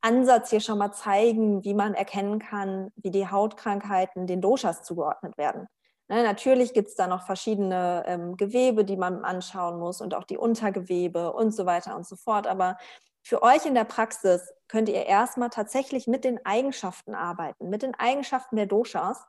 Ansatz 0.00 0.50
hier 0.50 0.60
schon 0.60 0.78
mal 0.78 0.92
zeigen, 0.92 1.64
wie 1.64 1.74
man 1.74 1.92
erkennen 1.92 2.38
kann, 2.38 2.90
wie 2.96 3.10
die 3.10 3.28
Hautkrankheiten 3.28 4.26
den 4.26 4.40
Doshas 4.40 4.82
zugeordnet 4.82 5.36
werden. 5.36 5.66
Ne, 6.10 6.24
natürlich 6.24 6.74
gibt 6.74 6.88
es 6.88 6.96
da 6.96 7.06
noch 7.06 7.24
verschiedene 7.24 8.02
ähm, 8.04 8.36
Gewebe, 8.36 8.84
die 8.84 8.96
man 8.96 9.24
anschauen 9.24 9.78
muss 9.78 10.00
und 10.00 10.12
auch 10.12 10.24
die 10.24 10.38
Untergewebe 10.38 11.32
und 11.32 11.54
so 11.54 11.66
weiter 11.66 11.94
und 11.94 12.04
so 12.04 12.16
fort. 12.16 12.48
Aber 12.48 12.78
für 13.22 13.44
euch 13.44 13.64
in 13.64 13.76
der 13.76 13.84
Praxis 13.84 14.52
könnt 14.66 14.88
ihr 14.88 15.06
erstmal 15.06 15.50
tatsächlich 15.50 16.08
mit 16.08 16.24
den 16.24 16.44
Eigenschaften 16.44 17.14
arbeiten, 17.14 17.68
mit 17.68 17.82
den 17.82 17.94
Eigenschaften 17.94 18.56
der 18.56 18.66
Doshas 18.66 19.24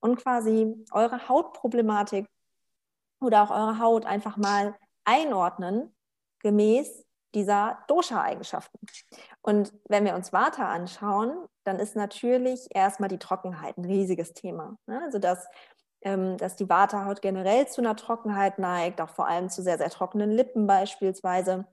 und 0.00 0.16
quasi 0.16 0.84
eure 0.92 1.26
Hautproblematik 1.26 2.26
oder 3.22 3.42
auch 3.42 3.50
eure 3.50 3.78
Haut 3.78 4.04
einfach 4.04 4.36
mal 4.36 4.74
einordnen 5.06 5.96
gemäß 6.40 7.06
dieser 7.34 7.78
Dosha-Eigenschaften. 7.88 8.78
Und 9.40 9.72
wenn 9.88 10.04
wir 10.04 10.14
uns 10.14 10.34
Vata 10.34 10.68
anschauen, 10.68 11.46
dann 11.64 11.78
ist 11.78 11.96
natürlich 11.96 12.66
erstmal 12.74 13.08
die 13.08 13.18
Trockenheit 13.18 13.78
ein 13.78 13.86
riesiges 13.86 14.34
Thema. 14.34 14.76
Ne? 14.86 15.00
Also 15.02 15.18
dass, 15.18 15.46
dass 16.02 16.56
die 16.56 16.68
Vata-Haut 16.68 17.22
generell 17.22 17.68
zu 17.68 17.80
einer 17.80 17.96
Trockenheit 17.96 18.58
neigt, 18.58 19.00
auch 19.00 19.10
vor 19.10 19.26
allem 19.26 19.50
zu 19.50 19.62
sehr, 19.62 19.78
sehr 19.78 19.90
trockenen 19.90 20.30
Lippen 20.30 20.66
beispielsweise. 20.66 21.66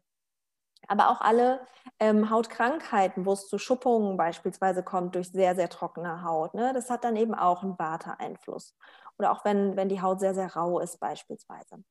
Aber 0.88 1.10
auch 1.10 1.22
alle 1.22 1.66
ähm, 2.00 2.30
Hautkrankheiten, 2.30 3.26
wo 3.26 3.34
es 3.34 3.48
zu 3.48 3.58
Schuppungen 3.58 4.18
beispielsweise 4.18 4.84
kommt 4.84 5.16
durch 5.16 5.32
sehr, 5.32 5.56
sehr 5.56 5.70
trockene 5.70 6.24
Haut, 6.24 6.54
ne? 6.54 6.72
das 6.74 6.90
hat 6.90 7.04
dann 7.04 7.16
eben 7.16 7.34
auch 7.34 7.64
einen 7.64 7.78
Vata-Einfluss. 7.78 8.76
Oder 9.18 9.32
auch 9.32 9.44
wenn, 9.44 9.76
wenn 9.76 9.90
die 9.90 10.02
Haut 10.02 10.20
sehr, 10.20 10.36
sehr 10.36 10.56
rau 10.56 10.80
ist 10.80 11.00
beispielsweise. 11.00 11.84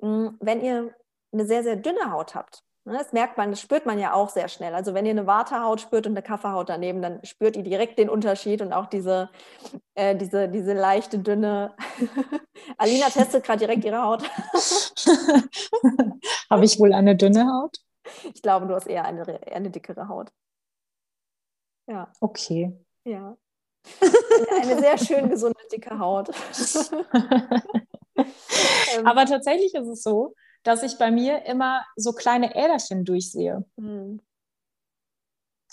Hm, 0.00 0.36
wenn 0.40 0.60
ihr 0.60 0.94
eine 1.32 1.46
sehr, 1.46 1.62
sehr 1.62 1.76
dünne 1.76 2.10
Haut 2.10 2.34
habt, 2.34 2.64
das 2.92 3.12
merkt 3.12 3.36
man, 3.36 3.50
das 3.50 3.60
spürt 3.60 3.84
man 3.84 3.98
ja 3.98 4.12
auch 4.12 4.28
sehr 4.28 4.48
schnell. 4.48 4.72
Also 4.74 4.94
wenn 4.94 5.04
ihr 5.06 5.10
eine 5.10 5.26
Wartehaut 5.26 5.80
spürt 5.80 6.06
und 6.06 6.12
eine 6.12 6.22
Kaffeehaut 6.22 6.68
daneben, 6.68 7.02
dann 7.02 7.24
spürt 7.24 7.56
ihr 7.56 7.64
direkt 7.64 7.98
den 7.98 8.08
Unterschied 8.08 8.62
und 8.62 8.72
auch 8.72 8.86
diese, 8.86 9.28
äh, 9.94 10.14
diese, 10.14 10.48
diese 10.48 10.72
leichte, 10.72 11.18
dünne. 11.18 11.74
Alina 12.78 13.06
testet 13.06 13.44
gerade 13.44 13.58
direkt 13.58 13.84
ihre 13.84 14.02
Haut. 14.02 14.22
Habe 16.50 16.64
ich 16.64 16.78
wohl 16.78 16.92
eine 16.92 17.16
dünne 17.16 17.46
Haut? 17.46 17.76
Ich 18.32 18.40
glaube, 18.40 18.66
du 18.66 18.74
hast 18.76 18.86
eher 18.86 19.04
eine, 19.04 19.24
eine 19.50 19.70
dickere 19.70 20.06
Haut. 20.08 20.30
Ja. 21.88 22.12
Okay. 22.20 22.72
Ja. 23.04 23.36
Eine, 24.00 24.62
eine 24.62 24.78
sehr 24.80 24.98
schön 24.98 25.28
gesunde, 25.28 25.58
dicke 25.72 25.98
Haut. 25.98 26.28
Aber 29.04 29.26
tatsächlich 29.26 29.74
ist 29.74 29.88
es 29.88 30.02
so, 30.02 30.34
dass 30.66 30.82
ich 30.82 30.98
bei 30.98 31.10
mir 31.10 31.44
immer 31.46 31.84
so 31.96 32.12
kleine 32.12 32.54
Äderchen 32.54 33.04
durchsehe. 33.04 33.64
Hm. 33.76 34.20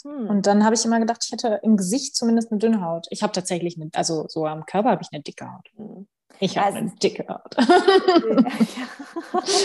Hm. 0.03 0.29
Und 0.29 0.45
dann 0.45 0.63
habe 0.63 0.75
ich 0.75 0.85
immer 0.85 0.99
gedacht, 0.99 1.23
ich 1.25 1.31
hätte 1.31 1.59
im 1.63 1.77
Gesicht 1.77 2.15
zumindest 2.15 2.51
eine 2.51 2.59
dünne 2.59 2.81
Haut. 2.81 3.07
Ich 3.09 3.23
habe 3.23 3.33
tatsächlich, 3.33 3.77
eine, 3.77 3.89
also 3.93 4.25
so 4.27 4.45
am 4.45 4.65
Körper 4.65 4.91
habe 4.91 5.01
ich 5.01 5.09
eine 5.11 5.23
dicke 5.23 5.51
Haut. 5.51 5.69
Hm. 5.75 6.07
Ich 6.39 6.57
habe 6.57 6.67
also, 6.67 6.79
eine 6.79 6.91
dicke 6.91 7.25
Haut. 7.27 7.55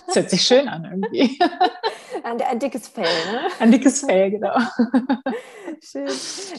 das 0.07 0.17
hört 0.17 0.31
sich 0.31 0.43
schön 0.43 0.69
an 0.69 0.85
irgendwie. 0.85 1.39
Ein, 2.23 2.41
ein 2.43 2.59
dickes 2.59 2.89
Fell, 2.89 3.05
ne? 3.05 3.49
Ein 3.59 3.73
dickes 3.73 4.01
Fell, 4.01 4.31
genau. 4.31 4.57
Schön. 5.81 6.09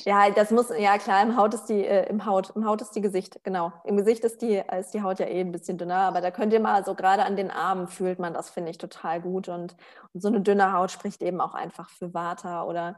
Ja, 0.05 0.29
das 0.29 0.51
muss, 0.51 0.69
ja 0.77 0.97
klar, 0.97 1.21
im 1.23 1.35
Haut 1.35 1.53
ist 1.53 1.65
die, 1.65 1.85
äh, 1.85 2.07
im 2.09 2.25
Haut, 2.25 2.51
im 2.55 2.65
Haut 2.65 2.81
ist 2.81 2.91
die 2.91 3.01
Gesicht, 3.01 3.43
genau. 3.43 3.73
Im 3.83 3.97
Gesicht 3.97 4.23
ist 4.23 4.41
die, 4.41 4.61
ist 4.79 4.93
die 4.93 5.01
Haut 5.01 5.19
ja 5.19 5.27
eh 5.27 5.41
ein 5.41 5.51
bisschen 5.51 5.77
dünner, 5.77 5.97
aber 5.97 6.21
da 6.21 6.31
könnt 6.31 6.53
ihr 6.53 6.59
mal, 6.59 6.85
so 6.85 6.95
gerade 6.95 7.23
an 7.23 7.35
den 7.35 7.51
Armen 7.51 7.87
fühlt 7.87 8.19
man 8.19 8.33
das, 8.33 8.49
finde 8.49 8.71
ich, 8.71 8.77
total 8.77 9.21
gut. 9.21 9.49
Und, 9.49 9.75
und 10.13 10.21
so 10.21 10.29
eine 10.29 10.41
dünne 10.41 10.73
Haut 10.73 10.91
spricht 10.91 11.21
eben 11.21 11.41
auch 11.41 11.53
einfach 11.53 11.89
für 11.89 12.13
Vata 12.13 12.63
oder 12.63 12.95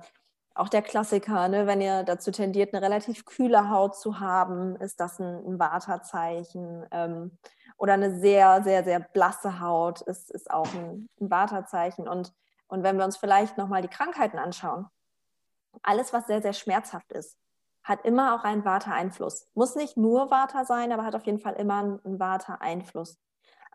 auch 0.53 0.69
der 0.69 0.81
Klassiker, 0.81 1.47
ne, 1.47 1.65
wenn 1.67 1.81
ihr 1.81 2.03
dazu 2.03 2.31
tendiert, 2.31 2.73
eine 2.73 2.83
relativ 2.83 3.25
kühle 3.25 3.69
Haut 3.69 3.95
zu 3.95 4.19
haben, 4.19 4.75
ist 4.77 4.99
das 4.99 5.19
ein, 5.19 5.45
ein 5.45 5.59
Vata-Zeichen. 5.59 6.85
Ähm, 6.91 7.37
oder 7.77 7.93
eine 7.93 8.19
sehr, 8.19 8.61
sehr, 8.63 8.83
sehr 8.83 8.99
blasse 8.99 9.59
Haut 9.59 10.01
ist, 10.01 10.29
ist 10.29 10.51
auch 10.51 10.71
ein, 10.73 11.09
ein 11.19 11.31
Vata-Zeichen. 11.31 12.07
Und, 12.07 12.33
und 12.67 12.83
wenn 12.83 12.97
wir 12.97 13.05
uns 13.05 13.17
vielleicht 13.17 13.57
nochmal 13.57 13.81
die 13.81 13.87
Krankheiten 13.87 14.37
anschauen, 14.37 14.87
alles, 15.83 16.11
was 16.13 16.27
sehr, 16.27 16.41
sehr 16.41 16.53
schmerzhaft 16.53 17.11
ist, 17.11 17.37
hat 17.83 18.05
immer 18.05 18.35
auch 18.35 18.43
einen 18.43 18.65
Vata-Einfluss. 18.65 19.47
Muss 19.55 19.75
nicht 19.75 19.97
nur 19.97 20.29
Vata 20.29 20.65
sein, 20.65 20.91
aber 20.91 21.05
hat 21.05 21.15
auf 21.15 21.25
jeden 21.25 21.39
Fall 21.39 21.53
immer 21.53 21.79
einen 21.79 22.19
Vata-Einfluss. 22.19 23.17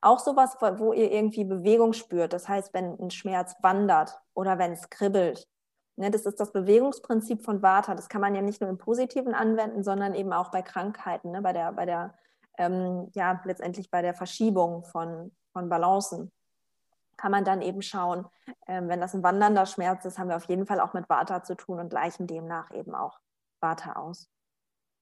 Auch 0.03 0.19
sowas, 0.19 0.57
wo 0.61 0.93
ihr 0.93 1.11
irgendwie 1.11 1.45
Bewegung 1.45 1.95
spürt. 1.95 2.33
Das 2.33 2.49
heißt, 2.49 2.75
wenn 2.75 2.99
ein 3.01 3.11
Schmerz 3.11 3.57
wandert 3.63 4.21
oder 4.35 4.59
wenn 4.59 4.73
es 4.73 4.91
kribbelt 4.91 5.49
das 5.97 6.27
ist 6.27 6.41
das 6.41 6.53
Bewegungsprinzip 6.53 7.43
von 7.43 7.63
Vata. 7.63 7.95
Das 7.95 8.09
kann 8.09 8.21
man 8.21 8.35
ja 8.35 8.43
nicht 8.43 8.61
nur 8.61 8.69
im 8.69 8.79
Positiven 8.79 9.35
anwenden, 9.35 9.83
sondern 9.83 10.15
eben 10.15 10.33
auch 10.33 10.51
bei 10.51 10.63
Krankheiten, 10.63 11.31
ne, 11.31 11.41
bei 11.41 11.53
der, 11.53 11.73
bei 11.73 11.87
der 11.87 12.15
ähm, 12.59 13.11
ja, 13.15 13.41
letztendlich 13.45 13.91
bei 13.91 14.03
der 14.03 14.15
Verschiebung 14.15 14.85
von, 14.85 15.33
von 15.53 15.69
Balancen. 15.69 16.33
Kann 17.17 17.33
man 17.33 17.45
dann 17.45 17.63
eben 17.63 17.81
schauen, 17.81 18.27
ähm, 18.67 18.89
wenn 18.89 19.01
das 19.01 19.15
ein 19.15 19.23
wandernder 19.23 19.65
Schmerz 19.65 20.05
ist, 20.05 20.19
haben 20.19 20.29
wir 20.29 20.37
auf 20.37 20.49
jeden 20.49 20.67
Fall 20.67 20.81
auch 20.81 20.93
mit 20.93 21.09
Vata 21.09 21.43
zu 21.43 21.55
tun 21.55 21.81
und 21.81 21.89
gleichen 21.89 22.27
demnach 22.27 22.71
eben 22.73 22.95
auch 22.95 23.21
Vata 23.61 23.95
aus. 23.95 24.29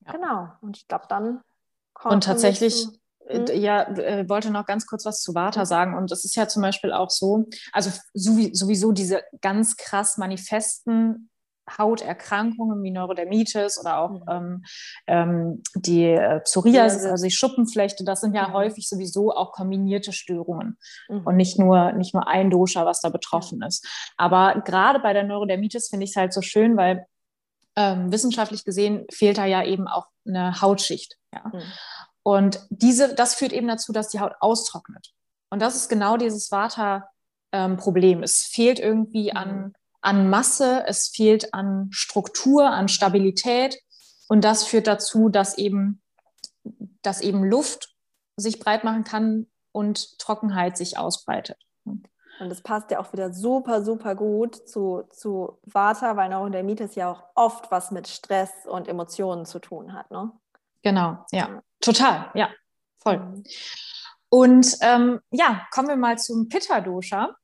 Ja. 0.06 0.12
Genau. 0.12 0.48
Und 0.60 0.76
ich 0.76 0.86
glaube, 0.86 1.06
dann 1.08 1.42
kommt. 1.92 2.14
Und 2.14 2.24
tatsächlich. 2.24 2.88
Ja, 3.28 3.88
äh, 3.96 4.28
wollte 4.28 4.50
noch 4.50 4.66
ganz 4.66 4.86
kurz 4.86 5.04
was 5.04 5.22
zu 5.22 5.32
mhm. 5.32 5.64
sagen. 5.64 5.96
Und 5.96 6.12
es 6.12 6.24
ist 6.24 6.36
ja 6.36 6.46
zum 6.48 6.62
Beispiel 6.62 6.92
auch 6.92 7.10
so, 7.10 7.46
also 7.72 7.90
sowieso 8.12 8.92
diese 8.92 9.22
ganz 9.40 9.76
krass 9.76 10.18
manifesten 10.18 11.30
Hauterkrankungen 11.78 12.82
wie 12.82 12.90
Neurodermitis 12.90 13.78
oder 13.80 13.98
auch 13.98 14.10
mhm. 14.10 14.24
ähm, 14.28 14.64
ähm, 15.06 15.62
die 15.74 16.04
äh, 16.04 16.40
Psoriasis, 16.40 17.04
also 17.04 17.24
die 17.24 17.30
Schuppenflechte, 17.30 18.04
das 18.04 18.20
sind 18.20 18.34
ja 18.34 18.48
mhm. 18.48 18.52
häufig 18.52 18.88
sowieso 18.88 19.32
auch 19.32 19.52
kombinierte 19.52 20.12
Störungen 20.12 20.76
mhm. 21.08 21.26
und 21.26 21.36
nicht 21.36 21.58
nur, 21.58 21.92
nicht 21.92 22.14
nur 22.14 22.28
ein 22.28 22.50
Dosha, 22.50 22.84
was 22.84 23.00
da 23.00 23.08
betroffen 23.08 23.62
ist. 23.62 23.86
Aber 24.16 24.62
gerade 24.64 25.00
bei 25.00 25.12
der 25.12 25.24
Neurodermitis 25.24 25.88
finde 25.88 26.04
ich 26.04 26.10
es 26.10 26.16
halt 26.16 26.32
so 26.32 26.42
schön, 26.42 26.76
weil 26.76 27.06
ähm, 27.76 28.12
wissenschaftlich 28.12 28.64
gesehen 28.64 29.06
fehlt 29.10 29.38
da 29.38 29.46
ja 29.46 29.64
eben 29.64 29.88
auch 29.88 30.06
eine 30.26 30.60
Hautschicht. 30.60 31.16
Ja? 31.32 31.50
Und 32.24 32.66
diese, 32.70 33.14
das 33.14 33.34
führt 33.34 33.52
eben 33.52 33.68
dazu, 33.68 33.92
dass 33.92 34.08
die 34.08 34.18
Haut 34.18 34.32
austrocknet. 34.40 35.12
Und 35.50 35.60
das 35.60 35.76
ist 35.76 35.88
genau 35.88 36.16
dieses 36.16 36.50
Vata-Problem. 36.50 38.22
es 38.22 38.42
fehlt 38.42 38.80
irgendwie 38.80 39.30
mhm. 39.30 39.36
an, 39.36 39.72
an 40.00 40.30
Masse, 40.30 40.84
es 40.86 41.08
fehlt 41.08 41.54
an 41.54 41.88
Struktur, 41.92 42.70
an 42.70 42.88
Stabilität. 42.88 43.78
Und 44.26 44.42
das 44.42 44.64
führt 44.64 44.86
dazu, 44.86 45.28
dass 45.28 45.58
eben, 45.58 46.02
dass 47.02 47.20
eben 47.20 47.44
Luft 47.44 47.94
sich 48.36 48.58
breit 48.58 48.84
machen 48.84 49.04
kann 49.04 49.46
und 49.70 50.18
Trockenheit 50.18 50.78
sich 50.78 50.96
ausbreitet. 50.96 51.58
Und 51.84 52.50
es 52.50 52.62
passt 52.62 52.90
ja 52.90 52.98
auch 52.98 53.12
wieder 53.12 53.32
super, 53.32 53.84
super 53.84 54.14
gut 54.14 54.56
zu, 54.68 55.04
zu 55.10 55.58
Vata, 55.62 56.16
weil 56.16 56.30
Neurodermitis 56.30 56.94
ja 56.94 57.12
auch 57.12 57.22
oft 57.34 57.70
was 57.70 57.90
mit 57.90 58.08
Stress 58.08 58.50
und 58.66 58.88
Emotionen 58.88 59.44
zu 59.44 59.58
tun 59.58 59.92
hat. 59.92 60.10
Ne? 60.10 60.32
Genau, 60.82 61.24
ja, 61.30 61.62
total, 61.84 62.30
ja, 62.34 62.50
voll. 63.00 63.18
Mhm. 63.18 63.44
Und 64.28 64.76
ähm, 64.80 65.20
ja, 65.30 65.66
kommen 65.70 65.88
wir 65.88 65.96
mal 65.96 66.18
zum 66.18 66.48
Pitta-Dosha. 66.48 67.36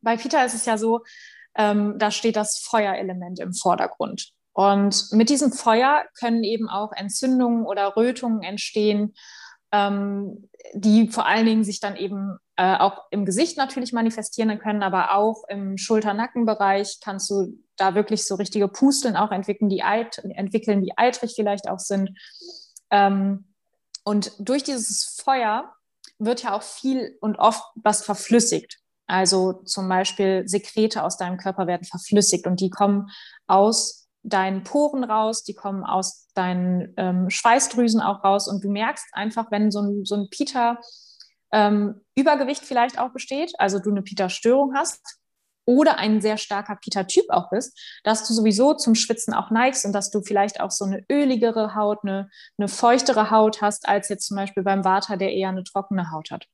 Bei 0.00 0.16
Pitta 0.16 0.42
ist 0.44 0.54
es 0.54 0.64
ja 0.64 0.78
so, 0.78 1.02
ähm, 1.54 1.98
da 1.98 2.10
steht 2.10 2.36
das 2.36 2.58
Feuerelement 2.58 3.40
im 3.40 3.52
Vordergrund. 3.52 4.30
Und 4.52 5.12
mit 5.12 5.28
diesem 5.28 5.52
Feuer 5.52 6.04
können 6.18 6.44
eben 6.44 6.68
auch 6.68 6.92
Entzündungen 6.92 7.66
oder 7.66 7.96
Rötungen 7.96 8.42
entstehen, 8.42 9.14
ähm, 9.70 10.48
die 10.72 11.08
vor 11.08 11.26
allen 11.26 11.46
Dingen 11.46 11.64
sich 11.64 11.80
dann 11.80 11.96
eben 11.96 12.38
äh, 12.56 12.76
auch 12.76 13.04
im 13.10 13.24
Gesicht 13.24 13.56
natürlich 13.56 13.92
manifestieren 13.92 14.58
können, 14.58 14.82
aber 14.82 15.14
auch 15.14 15.44
im 15.48 15.76
Schulter-Nackenbereich 15.76 16.98
kannst 17.02 17.30
du 17.30 17.58
da 17.76 17.94
wirklich 17.94 18.26
so 18.26 18.34
richtige 18.34 18.66
Pusteln 18.66 19.16
auch 19.16 19.30
entwickeln, 19.30 19.68
die, 19.68 19.82
eit 19.82 20.18
entwickeln, 20.18 20.82
die 20.82 20.96
eitrig 20.96 21.34
vielleicht 21.36 21.68
auch 21.68 21.78
sind. 21.78 22.10
Ähm, 22.90 23.54
und 24.04 24.32
durch 24.38 24.62
dieses 24.62 25.20
Feuer 25.22 25.74
wird 26.18 26.42
ja 26.42 26.54
auch 26.54 26.62
viel 26.62 27.16
und 27.20 27.36
oft 27.36 27.62
was 27.76 28.04
verflüssigt. 28.04 28.78
Also 29.06 29.52
zum 29.64 29.88
Beispiel 29.88 30.46
Sekrete 30.46 31.02
aus 31.02 31.16
deinem 31.16 31.38
Körper 31.38 31.66
werden 31.66 31.84
verflüssigt 31.84 32.46
und 32.46 32.60
die 32.60 32.70
kommen 32.70 33.10
aus 33.46 34.08
deinen 34.22 34.64
Poren 34.64 35.04
raus, 35.04 35.44
die 35.44 35.54
kommen 35.54 35.84
aus 35.84 36.28
deinen 36.34 36.92
ähm, 36.96 37.30
Schweißdrüsen 37.30 38.00
auch 38.00 38.22
raus 38.24 38.48
und 38.48 38.62
du 38.62 38.70
merkst 38.70 39.06
einfach, 39.12 39.50
wenn 39.50 39.70
so 39.70 39.80
ein, 39.80 40.04
so 40.04 40.16
ein 40.16 40.28
Pita 40.28 40.78
ähm, 41.52 42.02
vielleicht 42.62 42.98
auch 42.98 43.12
besteht, 43.12 43.52
also 43.58 43.78
du 43.78 43.90
eine 43.90 44.02
Pita-Störung 44.02 44.74
hast 44.74 45.18
oder 45.68 45.98
ein 45.98 46.22
sehr 46.22 46.38
starker 46.38 46.76
Pita-Typ 46.76 47.26
auch 47.28 47.50
bist, 47.50 47.78
dass 48.02 48.26
du 48.26 48.32
sowieso 48.32 48.72
zum 48.72 48.94
Schwitzen 48.94 49.34
auch 49.34 49.50
neigst 49.50 49.84
und 49.84 49.92
dass 49.92 50.10
du 50.10 50.22
vielleicht 50.22 50.62
auch 50.62 50.70
so 50.70 50.86
eine 50.86 51.04
öligere 51.12 51.74
Haut, 51.74 51.98
eine, 52.04 52.30
eine 52.56 52.68
feuchtere 52.68 53.30
Haut 53.30 53.60
hast, 53.60 53.86
als 53.86 54.08
jetzt 54.08 54.26
zum 54.26 54.38
Beispiel 54.38 54.62
beim 54.62 54.82
Vata, 54.82 55.16
der 55.16 55.34
eher 55.34 55.50
eine 55.50 55.64
trockene 55.64 56.10
Haut 56.10 56.30
hat. 56.30 56.46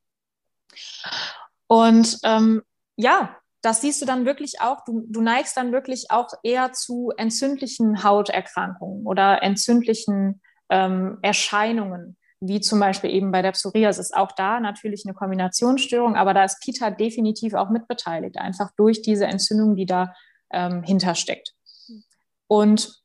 Und 1.68 2.18
ähm, 2.24 2.62
ja, 2.96 3.36
das 3.62 3.82
siehst 3.82 4.02
du 4.02 4.06
dann 4.06 4.26
wirklich 4.26 4.60
auch, 4.60 4.84
du, 4.84 5.06
du 5.08 5.20
neigst 5.20 5.56
dann 5.56 5.70
wirklich 5.70 6.10
auch 6.10 6.30
eher 6.42 6.72
zu 6.72 7.12
entzündlichen 7.16 8.02
Hauterkrankungen 8.02 9.06
oder 9.06 9.44
entzündlichen 9.44 10.42
ähm, 10.70 11.18
Erscheinungen, 11.22 12.16
wie 12.46 12.60
zum 12.60 12.80
Beispiel 12.80 13.10
eben 13.10 13.30
bei 13.30 13.42
der 13.42 13.52
Psoriasis. 13.52 14.12
Auch 14.12 14.32
da 14.32 14.60
natürlich 14.60 15.04
eine 15.04 15.14
Kombinationsstörung, 15.14 16.16
aber 16.16 16.34
da 16.34 16.44
ist 16.44 16.60
Pita 16.60 16.90
definitiv 16.90 17.54
auch 17.54 17.70
mitbeteiligt, 17.70 18.38
einfach 18.38 18.70
durch 18.76 19.02
diese 19.02 19.26
Entzündung, 19.26 19.76
die 19.76 19.86
da 19.86 20.14
ähm, 20.52 20.82
hintersteckt. 20.82 21.54
Und 22.46 23.02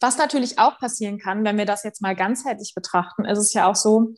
was 0.00 0.16
natürlich 0.16 0.58
auch 0.58 0.78
passieren 0.78 1.18
kann, 1.18 1.44
wenn 1.44 1.58
wir 1.58 1.66
das 1.66 1.84
jetzt 1.84 2.00
mal 2.00 2.16
ganzheitlich 2.16 2.72
betrachten, 2.74 3.24
ist 3.24 3.38
es 3.38 3.52
ja 3.52 3.66
auch 3.66 3.76
so, 3.76 4.14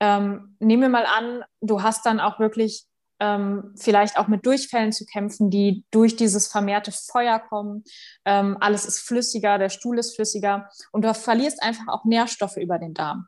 ähm, 0.00 0.56
nehmen 0.58 0.82
wir 0.82 0.88
mal 0.88 1.06
an, 1.06 1.44
du 1.60 1.82
hast 1.82 2.04
dann 2.04 2.20
auch 2.20 2.40
wirklich 2.40 2.86
ähm, 3.20 3.74
vielleicht 3.76 4.18
auch 4.18 4.28
mit 4.28 4.46
Durchfällen 4.46 4.92
zu 4.92 5.04
kämpfen, 5.04 5.50
die 5.50 5.84
durch 5.90 6.16
dieses 6.16 6.48
vermehrte 6.48 6.90
Feuer 6.90 7.38
kommen. 7.38 7.84
Ähm, 8.24 8.56
alles 8.60 8.86
ist 8.86 9.00
flüssiger, 9.00 9.58
der 9.58 9.68
Stuhl 9.68 9.98
ist 9.98 10.16
flüssiger 10.16 10.68
und 10.90 11.04
du 11.04 11.14
verlierst 11.14 11.62
einfach 11.62 11.86
auch 11.88 12.04
Nährstoffe 12.04 12.56
über 12.56 12.78
den 12.78 12.94
Darm. 12.94 13.26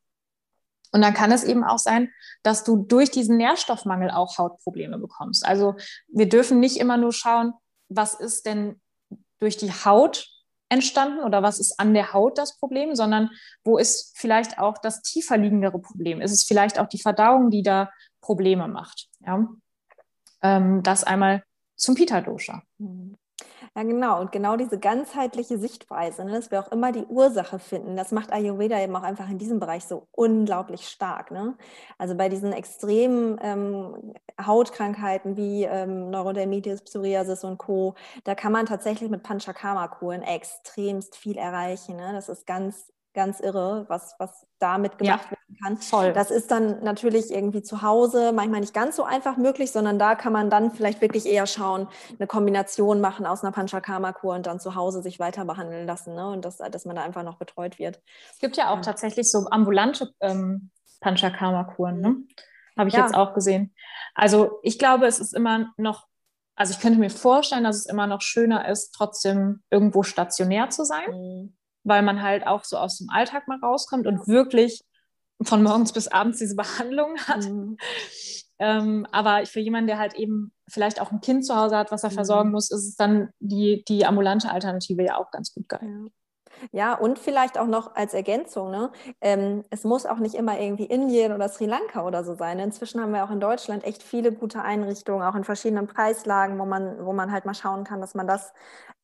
Und 0.92 1.02
dann 1.02 1.14
kann 1.14 1.32
es 1.32 1.44
eben 1.44 1.64
auch 1.64 1.78
sein, 1.78 2.10
dass 2.42 2.64
du 2.64 2.76
durch 2.76 3.10
diesen 3.10 3.36
Nährstoffmangel 3.36 4.10
auch 4.10 4.38
Hautprobleme 4.38 4.98
bekommst. 4.98 5.44
Also 5.46 5.74
wir 6.08 6.28
dürfen 6.28 6.60
nicht 6.60 6.76
immer 6.76 6.96
nur 6.96 7.12
schauen, 7.12 7.54
was 7.88 8.14
ist 8.14 8.46
denn 8.46 8.80
durch 9.40 9.56
die 9.56 9.72
Haut 9.72 10.28
entstanden 10.68 11.20
oder 11.20 11.42
was 11.42 11.58
ist 11.58 11.78
an 11.80 11.94
der 11.94 12.12
Haut 12.12 12.38
das 12.38 12.58
Problem, 12.58 12.94
sondern 12.94 13.30
wo 13.64 13.78
ist 13.78 14.16
vielleicht 14.16 14.58
auch 14.58 14.78
das 14.78 15.02
tiefer 15.02 15.36
liegendere 15.36 15.78
Problem? 15.78 16.20
Ist 16.20 16.32
es 16.32 16.44
vielleicht 16.44 16.78
auch 16.78 16.88
die 16.88 17.00
Verdauung, 17.00 17.50
die 17.50 17.62
da 17.62 17.90
Probleme 18.20 18.68
macht? 18.68 19.08
Ja? 19.20 19.48
ähm, 20.42 20.82
das 20.82 21.04
einmal 21.04 21.42
zum 21.76 21.94
Pita-Dosha. 21.94 22.62
Mhm. 22.78 23.16
Ja, 23.74 23.84
genau. 23.84 24.20
Und 24.20 24.32
genau 24.32 24.56
diese 24.56 24.78
ganzheitliche 24.78 25.56
Sichtweise, 25.56 26.24
ne, 26.26 26.32
dass 26.32 26.50
wir 26.50 26.60
auch 26.60 26.70
immer 26.72 26.92
die 26.92 27.06
Ursache 27.06 27.58
finden, 27.58 27.96
das 27.96 28.12
macht 28.12 28.30
Ayurveda 28.30 28.78
eben 28.78 28.94
auch 28.94 29.02
einfach 29.02 29.30
in 29.30 29.38
diesem 29.38 29.60
Bereich 29.60 29.84
so 29.86 30.08
unglaublich 30.12 30.86
stark. 30.88 31.30
Ne? 31.30 31.56
Also 31.96 32.14
bei 32.14 32.28
diesen 32.28 32.52
extremen 32.52 33.38
ähm, 33.42 34.14
Hautkrankheiten 34.44 35.38
wie 35.38 35.64
ähm, 35.64 36.10
Neurodermitis, 36.10 36.82
Psoriasis 36.82 37.44
und 37.44 37.56
Co., 37.56 37.94
da 38.24 38.34
kann 38.34 38.52
man 38.52 38.66
tatsächlich 38.66 39.08
mit 39.08 39.22
Panchakarma-Kuren 39.22 40.20
extremst 40.20 41.16
viel 41.16 41.38
erreichen. 41.38 41.96
Ne? 41.96 42.12
Das 42.12 42.28
ist 42.28 42.46
ganz 42.46 42.92
ganz 43.14 43.40
irre, 43.40 43.84
was, 43.88 44.14
was 44.18 44.46
damit 44.58 44.98
gemacht 44.98 45.24
ja, 45.24 45.30
werden 45.30 45.58
kann. 45.62 45.76
Voll. 45.76 46.12
Das 46.12 46.30
ist 46.30 46.50
dann 46.50 46.82
natürlich 46.82 47.30
irgendwie 47.30 47.62
zu 47.62 47.82
Hause 47.82 48.32
manchmal 48.32 48.60
nicht 48.60 48.74
ganz 48.74 48.96
so 48.96 49.04
einfach 49.04 49.36
möglich, 49.36 49.70
sondern 49.70 49.98
da 49.98 50.14
kann 50.14 50.32
man 50.32 50.50
dann 50.50 50.70
vielleicht 50.70 51.00
wirklich 51.00 51.26
eher 51.26 51.46
schauen, 51.46 51.88
eine 52.18 52.26
Kombination 52.26 53.00
machen 53.00 53.26
aus 53.26 53.42
einer 53.42 53.52
Panchakarma-Kur 53.52 54.34
und 54.34 54.46
dann 54.46 54.60
zu 54.60 54.74
Hause 54.74 55.02
sich 55.02 55.18
weiter 55.18 55.44
behandeln 55.44 55.86
lassen 55.86 56.14
ne? 56.14 56.28
und 56.28 56.44
das, 56.44 56.58
dass 56.58 56.84
man 56.84 56.96
da 56.96 57.02
einfach 57.02 57.22
noch 57.22 57.38
betreut 57.38 57.78
wird. 57.78 58.00
Es 58.32 58.38
gibt 58.38 58.56
ja 58.56 58.70
auch 58.70 58.76
ja. 58.76 58.82
tatsächlich 58.82 59.30
so 59.30 59.46
ambulante 59.50 60.10
ähm, 60.20 60.70
Panchakarma-Kuren, 61.00 62.00
ne? 62.00 62.16
habe 62.78 62.88
ich 62.88 62.94
ja. 62.94 63.02
jetzt 63.02 63.14
auch 63.14 63.34
gesehen. 63.34 63.74
Also 64.14 64.58
ich 64.62 64.78
glaube, 64.78 65.06
es 65.06 65.18
ist 65.18 65.34
immer 65.34 65.72
noch 65.76 66.06
also 66.54 66.74
ich 66.74 66.80
könnte 66.80 66.98
mir 66.98 67.08
vorstellen, 67.08 67.64
dass 67.64 67.76
es 67.76 67.86
immer 67.86 68.06
noch 68.06 68.20
schöner 68.20 68.68
ist, 68.68 68.92
trotzdem 68.94 69.62
irgendwo 69.70 70.02
stationär 70.02 70.68
zu 70.68 70.84
sein. 70.84 71.10
Mhm 71.10 71.54
weil 71.84 72.02
man 72.02 72.22
halt 72.22 72.46
auch 72.46 72.64
so 72.64 72.76
aus 72.76 72.98
dem 72.98 73.10
Alltag 73.10 73.48
mal 73.48 73.58
rauskommt 73.58 74.06
und 74.06 74.28
wirklich 74.28 74.82
von 75.42 75.62
morgens 75.62 75.92
bis 75.92 76.08
abends 76.08 76.38
diese 76.38 76.56
Behandlung 76.56 77.16
hat. 77.26 77.44
Mhm. 77.44 77.76
Ähm, 78.58 79.06
aber 79.10 79.44
für 79.46 79.60
jemanden, 79.60 79.88
der 79.88 79.98
halt 79.98 80.14
eben 80.14 80.52
vielleicht 80.68 81.00
auch 81.00 81.10
ein 81.10 81.20
Kind 81.20 81.44
zu 81.44 81.56
Hause 81.56 81.76
hat, 81.76 81.90
was 81.90 82.04
er 82.04 82.10
mhm. 82.10 82.14
versorgen 82.14 82.50
muss, 82.52 82.70
ist 82.70 82.86
es 82.86 82.96
dann 82.96 83.30
die, 83.40 83.82
die 83.88 84.06
ambulante 84.06 84.50
Alternative 84.50 85.02
ja 85.02 85.16
auch 85.16 85.30
ganz 85.32 85.52
gut 85.52 85.68
geil. 85.68 86.10
Ja. 86.70 86.94
Und 86.94 87.18
vielleicht 87.18 87.58
auch 87.58 87.66
noch 87.66 87.94
als 87.94 88.14
Ergänzung, 88.14 88.70
ne? 88.70 88.92
Ähm, 89.20 89.64
es 89.70 89.84
muss 89.84 90.06
auch 90.06 90.18
nicht 90.18 90.34
immer 90.34 90.58
irgendwie 90.58 90.84
Indien 90.84 91.32
oder 91.32 91.48
Sri 91.48 91.66
Lanka 91.66 92.04
oder 92.06 92.24
so 92.24 92.34
sein. 92.34 92.58
Inzwischen 92.58 93.00
haben 93.00 93.12
wir 93.12 93.24
auch 93.24 93.30
in 93.30 93.40
Deutschland 93.40 93.84
echt 93.84 94.02
viele 94.02 94.32
gute 94.32 94.62
Einrichtungen, 94.62 95.22
auch 95.22 95.34
in 95.34 95.44
verschiedenen 95.44 95.86
Preislagen, 95.86 96.58
wo 96.58 96.64
man, 96.64 97.04
wo 97.04 97.12
man 97.12 97.32
halt 97.32 97.44
mal 97.44 97.54
schauen 97.54 97.84
kann, 97.84 98.00
dass 98.00 98.14
man 98.14 98.26
das 98.26 98.52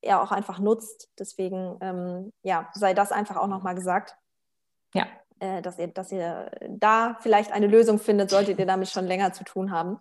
ja 0.02 0.22
auch 0.22 0.30
einfach 0.30 0.58
nutzt. 0.58 1.10
Deswegen, 1.18 1.76
ähm, 1.80 2.32
ja, 2.42 2.68
sei 2.74 2.94
das 2.94 3.12
einfach 3.12 3.36
auch 3.36 3.48
nochmal 3.48 3.74
gesagt. 3.74 4.16
Ja. 4.94 5.06
Äh, 5.40 5.62
dass, 5.62 5.78
ihr, 5.78 5.86
dass 5.88 6.10
ihr 6.10 6.50
da 6.68 7.16
vielleicht 7.20 7.52
eine 7.52 7.68
Lösung 7.68 8.00
findet, 8.00 8.28
solltet 8.30 8.58
ihr 8.58 8.66
damit 8.66 8.88
schon 8.88 9.06
länger 9.06 9.32
zu 9.32 9.44
tun 9.44 9.70
haben. 9.70 10.00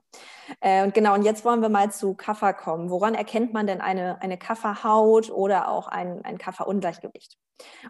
Äh, 0.62 0.84
und 0.84 0.96
genau, 0.96 1.13
und 1.13 1.24
jetzt 1.24 1.46
wollen 1.46 1.62
wir 1.62 1.70
mal 1.70 1.91
zu 1.91 2.15
Kaffer 2.15 2.54
kommen. 2.54 2.89
Woran 2.89 3.13
erkennt 3.13 3.54
man 3.54 3.67
denn 3.67 3.80
eine, 3.80 4.20
eine 4.22 4.38
Kafferhaut 4.38 5.30
oder 5.30 5.70
auch 5.70 5.88
ein, 5.88 6.26
ein 6.26 6.39
Kafferungleichgewicht? 6.39 7.38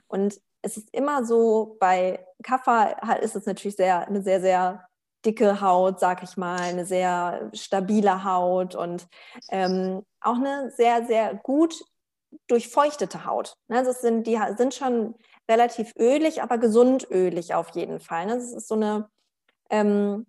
Und 0.08 0.39
es 0.62 0.77
ist 0.77 0.93
immer 0.93 1.25
so, 1.25 1.77
bei 1.80 2.25
Kaffer 2.43 3.21
ist 3.21 3.36
es 3.36 3.45
natürlich 3.45 3.75
sehr, 3.75 4.08
eine 4.08 4.21
sehr, 4.21 4.41
sehr 4.41 4.88
dicke 5.25 5.62
Haut, 5.62 5.99
sag 5.99 6.23
ich 6.23 6.38
mal, 6.38 6.60
eine 6.60 6.86
sehr 6.86 7.49
stabile 7.53 8.23
Haut 8.23 8.75
und 8.75 9.08
ähm, 9.49 10.03
auch 10.21 10.36
eine 10.36 10.71
sehr, 10.71 11.06
sehr 11.06 11.36
gut 11.36 11.84
durchfeuchtete 12.47 13.25
Haut. 13.25 13.56
Ne? 13.67 13.84
Das 13.84 14.01
sind, 14.01 14.27
die 14.27 14.39
sind 14.58 14.73
schon 14.73 15.15
relativ 15.49 15.93
ölig, 15.97 16.41
aber 16.41 16.58
gesund 16.58 17.08
ölig 17.10 17.53
auf 17.53 17.69
jeden 17.69 17.99
Fall. 17.99 18.25
Ne? 18.25 18.36
Das 18.36 18.51
ist 18.51 18.67
so 18.67 18.75
eine 18.75 19.10
ähm, 19.69 20.25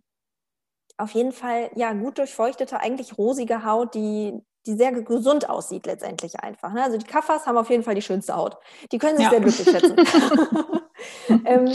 auf 0.97 1.13
jeden 1.13 1.33
Fall 1.33 1.71
ja 1.75 1.93
gut 1.93 2.19
durchfeuchtete, 2.19 2.81
eigentlich 2.81 3.19
rosige 3.19 3.65
Haut, 3.65 3.95
die, 3.95 4.41
die 4.69 4.77
sehr 4.77 4.93
gesund 4.93 5.49
aussieht 5.49 5.87
letztendlich 5.87 6.39
einfach. 6.41 6.73
Ne? 6.73 6.85
Also 6.85 6.99
die 6.99 7.07
Kaffers 7.07 7.47
haben 7.47 7.57
auf 7.57 7.71
jeden 7.71 7.83
Fall 7.83 7.95
die 7.95 8.03
schönste 8.03 8.37
Haut. 8.37 8.59
Die 8.93 8.99
können 8.99 9.17
sich 9.17 9.25
ja. 9.25 9.31
sehr 9.31 9.41
glücklich 9.41 9.69
schätzen. 9.69 9.97
ähm, 11.45 11.73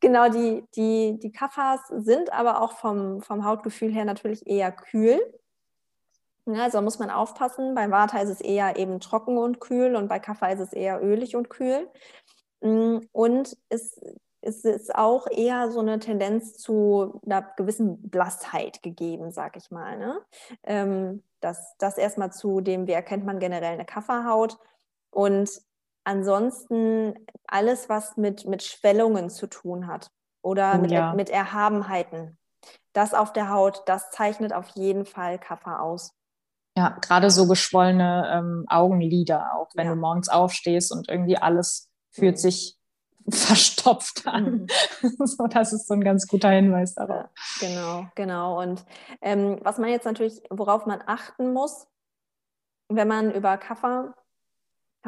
genau, 0.00 0.28
die, 0.28 0.64
die, 0.76 1.18
die 1.18 1.32
Kaffers 1.32 1.80
sind 1.88 2.32
aber 2.32 2.60
auch 2.60 2.72
vom, 2.72 3.22
vom 3.22 3.44
Hautgefühl 3.44 3.92
her 3.92 4.04
natürlich 4.04 4.46
eher 4.46 4.70
kühl. 4.70 5.20
Ja, 6.46 6.64
also 6.64 6.80
muss 6.80 6.98
man 6.98 7.10
aufpassen. 7.10 7.74
Beim 7.74 7.90
Vata 7.90 8.20
ist 8.20 8.30
es 8.30 8.40
eher 8.40 8.76
eben 8.76 9.00
trocken 9.00 9.36
und 9.36 9.60
kühl 9.60 9.96
und 9.96 10.08
bei 10.08 10.18
Kaffer 10.18 10.52
ist 10.52 10.60
es 10.60 10.72
eher 10.72 11.02
ölig 11.02 11.36
und 11.36 11.50
kühl. 11.50 11.88
Mm, 12.60 12.98
und 13.12 13.56
es, 13.68 14.00
es 14.40 14.64
ist 14.64 14.94
auch 14.94 15.26
eher 15.30 15.70
so 15.70 15.80
eine 15.80 15.98
Tendenz 15.98 16.54
zu 16.54 17.20
einer 17.24 17.42
gewissen 17.56 18.08
Blassheit 18.08 18.82
gegeben, 18.82 19.30
sag 19.30 19.56
ich 19.56 19.70
mal. 19.70 19.98
Ne? 19.98 20.20
Ähm, 20.64 21.22
das, 21.40 21.74
das 21.78 21.98
erstmal 21.98 22.32
zu 22.32 22.60
dem, 22.60 22.86
wie 22.86 22.92
erkennt 22.92 23.24
man 23.24 23.38
generell 23.38 23.72
eine 23.72 23.84
Kafferhaut. 23.84 24.58
Und 25.10 25.50
ansonsten 26.04 27.14
alles, 27.46 27.88
was 27.88 28.16
mit, 28.16 28.46
mit 28.46 28.62
Schwellungen 28.62 29.30
zu 29.30 29.46
tun 29.46 29.86
hat 29.86 30.10
oder 30.42 30.74
oh, 30.76 30.78
mit, 30.78 30.90
ja. 30.90 31.14
mit 31.14 31.30
Erhabenheiten. 31.30 32.38
Das 32.92 33.14
auf 33.14 33.32
der 33.32 33.50
Haut, 33.50 33.82
das 33.86 34.10
zeichnet 34.10 34.52
auf 34.52 34.68
jeden 34.70 35.04
Fall 35.04 35.38
Kaffer 35.38 35.82
aus. 35.82 36.14
Ja, 36.76 36.96
gerade 37.00 37.30
so 37.30 37.48
geschwollene 37.48 38.30
ähm, 38.32 38.64
Augenlider, 38.68 39.54
auch 39.54 39.68
wenn 39.74 39.86
ja. 39.86 39.94
du 39.94 40.00
morgens 40.00 40.28
aufstehst 40.28 40.92
und 40.92 41.08
irgendwie 41.08 41.36
alles 41.36 41.90
fühlt 42.10 42.36
mhm. 42.36 42.40
sich 42.40 42.77
verstopft 43.30 44.26
an. 44.26 44.68
Mhm. 45.02 45.26
so, 45.26 45.46
das 45.46 45.72
ist 45.72 45.86
so 45.86 45.94
ein 45.94 46.02
ganz 46.02 46.26
guter 46.26 46.50
Hinweis 46.50 46.94
darauf. 46.94 47.26
Ja, 47.60 47.68
genau, 47.68 48.06
genau. 48.14 48.60
Und 48.60 48.84
ähm, 49.20 49.58
was 49.62 49.78
man 49.78 49.90
jetzt 49.90 50.04
natürlich, 50.04 50.42
worauf 50.50 50.86
man 50.86 51.02
achten 51.06 51.52
muss, 51.52 51.86
wenn 52.88 53.08
man 53.08 53.32
über 53.32 53.56
Kaffer 53.58 54.14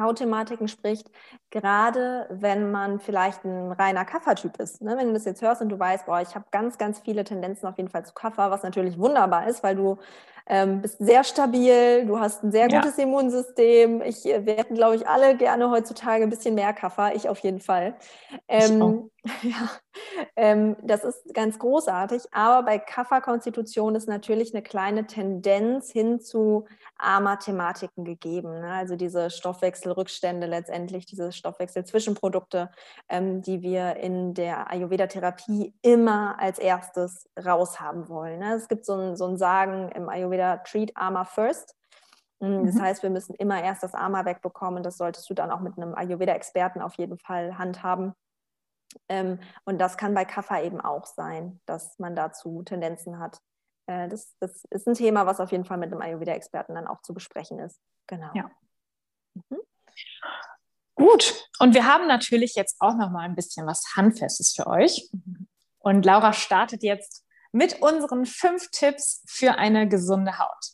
Hautthematiken 0.01 0.67
spricht, 0.67 1.09
gerade 1.49 2.27
wenn 2.29 2.71
man 2.71 2.99
vielleicht 2.99 3.43
ein 3.45 3.71
reiner 3.71 4.05
Kaffertyp 4.05 4.57
ist. 4.59 4.81
Ne? 4.81 4.95
Wenn 4.97 5.07
du 5.07 5.13
das 5.13 5.25
jetzt 5.25 5.41
hörst 5.41 5.61
und 5.61 5.69
du 5.69 5.79
weißt, 5.79 6.05
boah, 6.05 6.21
ich 6.21 6.35
habe 6.35 6.45
ganz, 6.51 6.77
ganz 6.77 6.99
viele 6.99 7.23
Tendenzen 7.23 7.67
auf 7.67 7.77
jeden 7.77 7.89
Fall 7.89 8.05
zu 8.05 8.13
Kaffer, 8.13 8.51
was 8.51 8.63
natürlich 8.63 8.97
wunderbar 8.97 9.47
ist, 9.47 9.63
weil 9.63 9.75
du 9.75 9.97
ähm, 10.47 10.81
bist 10.81 10.97
sehr 10.99 11.23
stabil, 11.23 12.05
du 12.05 12.19
hast 12.19 12.43
ein 12.43 12.51
sehr 12.51 12.67
gutes 12.67 12.97
ja. 12.97 13.03
Immunsystem. 13.03 14.01
Ich, 14.01 14.25
äh, 14.25 14.45
wir 14.45 14.55
hätten, 14.55 14.75
glaube 14.75 14.95
ich, 14.95 15.07
alle 15.07 15.37
gerne 15.37 15.69
heutzutage 15.69 16.23
ein 16.23 16.29
bisschen 16.29 16.55
mehr 16.55 16.73
Kaffer, 16.73 17.15
ich 17.15 17.29
auf 17.29 17.39
jeden 17.39 17.59
Fall. 17.59 17.95
Ähm, 18.47 19.10
ja, 19.43 19.69
ähm, 20.35 20.75
das 20.81 21.03
ist 21.03 21.31
ganz 21.35 21.59
großartig, 21.59 22.23
aber 22.31 22.63
bei 22.65 22.79
Kafferkonstitution 22.79 23.93
ist 23.93 24.07
natürlich 24.07 24.51
eine 24.51 24.63
kleine 24.63 25.05
Tendenz 25.05 25.91
hin 25.91 26.19
zu 26.19 26.65
AMA-Thematiken 26.97 28.03
gegeben. 28.03 28.61
Ne? 28.61 28.71
Also 28.71 28.95
diese 28.95 29.29
Stoffwechselrückstände 29.29 30.47
letztendlich, 30.47 31.05
diese 31.05 31.31
Stoffwechselzwischenprodukte, 31.31 32.71
ähm, 33.09 33.43
die 33.43 33.61
wir 33.61 33.97
in 33.97 34.33
der 34.33 34.71
Ayurveda-Therapie 34.71 35.75
immer 35.83 36.39
als 36.39 36.57
erstes 36.57 37.29
raushaben 37.37 38.09
wollen. 38.09 38.39
Ne? 38.39 38.55
Es 38.55 38.67
gibt 38.67 38.85
so 38.85 38.95
ein, 38.95 39.15
so 39.15 39.27
ein 39.27 39.37
Sagen 39.37 39.89
im 39.89 40.09
Ayurveda, 40.09 40.57
treat 40.57 40.91
AMA 40.95 41.25
first. 41.25 41.75
Hm, 42.39 42.65
das 42.65 42.75
mhm. 42.75 42.81
heißt, 42.81 43.03
wir 43.03 43.11
müssen 43.11 43.35
immer 43.35 43.63
erst 43.63 43.83
das 43.83 43.93
AMA 43.93 44.25
wegbekommen. 44.25 44.81
Das 44.81 44.97
solltest 44.97 45.29
du 45.29 45.35
dann 45.35 45.51
auch 45.51 45.59
mit 45.59 45.77
einem 45.77 45.93
Ayurveda-Experten 45.93 46.81
auf 46.81 46.95
jeden 46.95 47.19
Fall 47.19 47.59
handhaben. 47.59 48.15
Ähm, 49.09 49.39
und 49.65 49.79
das 49.79 49.97
kann 49.97 50.13
bei 50.13 50.25
Kaffer 50.25 50.63
eben 50.63 50.81
auch 50.81 51.05
sein, 51.05 51.59
dass 51.65 51.97
man 51.99 52.15
dazu 52.15 52.63
Tendenzen 52.63 53.19
hat. 53.19 53.39
Äh, 53.87 54.09
das, 54.09 54.35
das, 54.39 54.63
ist 54.69 54.87
ein 54.87 54.93
Thema, 54.93 55.25
was 55.25 55.39
auf 55.39 55.51
jeden 55.51 55.65
Fall 55.65 55.77
mit 55.77 55.91
einem 55.91 56.01
Ayurveda-Experten 56.01 56.75
dann 56.75 56.87
auch 56.87 57.01
zu 57.01 57.13
besprechen 57.13 57.59
ist. 57.59 57.79
Genau. 58.07 58.29
Ja. 58.33 58.49
Mhm. 59.33 59.59
Gut, 60.95 61.49
und 61.59 61.73
wir 61.73 61.85
haben 61.85 62.07
natürlich 62.07 62.55
jetzt 62.55 62.75
auch 62.79 62.95
noch 62.95 63.09
mal 63.09 63.21
ein 63.21 63.35
bisschen 63.35 63.65
was 63.65 63.95
Handfestes 63.95 64.53
für 64.53 64.67
euch. 64.67 65.09
Mhm. 65.11 65.47
Und 65.79 66.05
Laura 66.05 66.33
startet 66.33 66.83
jetzt 66.83 67.25
mit 67.51 67.81
unseren 67.81 68.25
fünf 68.25 68.69
Tipps 68.71 69.23
für 69.27 69.57
eine 69.57 69.87
gesunde 69.87 70.37
Haut. 70.37 70.65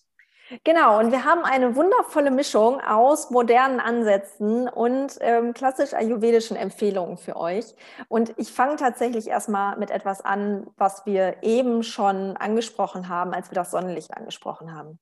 Genau, 0.63 0.97
und 0.99 1.11
wir 1.11 1.25
haben 1.25 1.43
eine 1.43 1.75
wundervolle 1.75 2.31
Mischung 2.31 2.79
aus 2.79 3.31
modernen 3.31 3.81
Ansätzen 3.81 4.69
und 4.69 5.17
ähm, 5.19 5.53
klassisch 5.53 5.93
ayurvedischen 5.93 6.55
Empfehlungen 6.55 7.17
für 7.17 7.35
euch. 7.35 7.75
Und 8.07 8.33
ich 8.37 8.53
fange 8.53 8.77
tatsächlich 8.77 9.27
erstmal 9.27 9.77
mit 9.77 9.91
etwas 9.91 10.21
an, 10.21 10.67
was 10.77 11.05
wir 11.05 11.43
eben 11.43 11.83
schon 11.83 12.37
angesprochen 12.37 13.09
haben, 13.09 13.33
als 13.33 13.51
wir 13.51 13.55
das 13.55 13.71
Sonnenlicht 13.71 14.15
angesprochen 14.15 14.73
haben. 14.73 14.99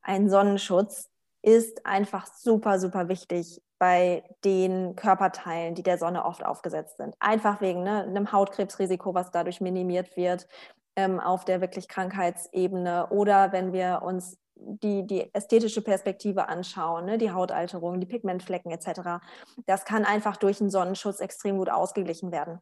Ein 0.00 0.30
Sonnenschutz 0.30 1.10
ist 1.42 1.84
einfach 1.84 2.26
super, 2.26 2.78
super 2.78 3.08
wichtig 3.08 3.60
bei 3.78 4.24
den 4.44 4.96
Körperteilen, 4.96 5.74
die 5.74 5.82
der 5.82 5.98
Sonne 5.98 6.24
oft 6.24 6.44
aufgesetzt 6.44 6.96
sind. 6.96 7.14
Einfach 7.20 7.60
wegen 7.60 7.82
ne, 7.82 8.02
einem 8.02 8.32
Hautkrebsrisiko, 8.32 9.12
was 9.14 9.30
dadurch 9.30 9.60
minimiert 9.60 10.16
wird 10.16 10.48
ähm, 10.96 11.20
auf 11.20 11.44
der 11.44 11.60
wirklich 11.60 11.88
Krankheitsebene 11.88 13.08
oder 13.10 13.52
wenn 13.52 13.72
wir 13.72 14.02
uns 14.02 14.38
die, 14.60 15.06
die 15.06 15.32
ästhetische 15.34 15.82
Perspektive 15.82 16.48
anschauen, 16.48 17.04
ne, 17.04 17.18
die 17.18 17.30
Hautalterung, 17.30 18.00
die 18.00 18.06
Pigmentflecken 18.06 18.70
etc. 18.72 19.24
Das 19.66 19.84
kann 19.84 20.04
einfach 20.04 20.36
durch 20.36 20.60
einen 20.60 20.70
Sonnenschutz 20.70 21.20
extrem 21.20 21.58
gut 21.58 21.70
ausgeglichen 21.70 22.32
werden. 22.32 22.58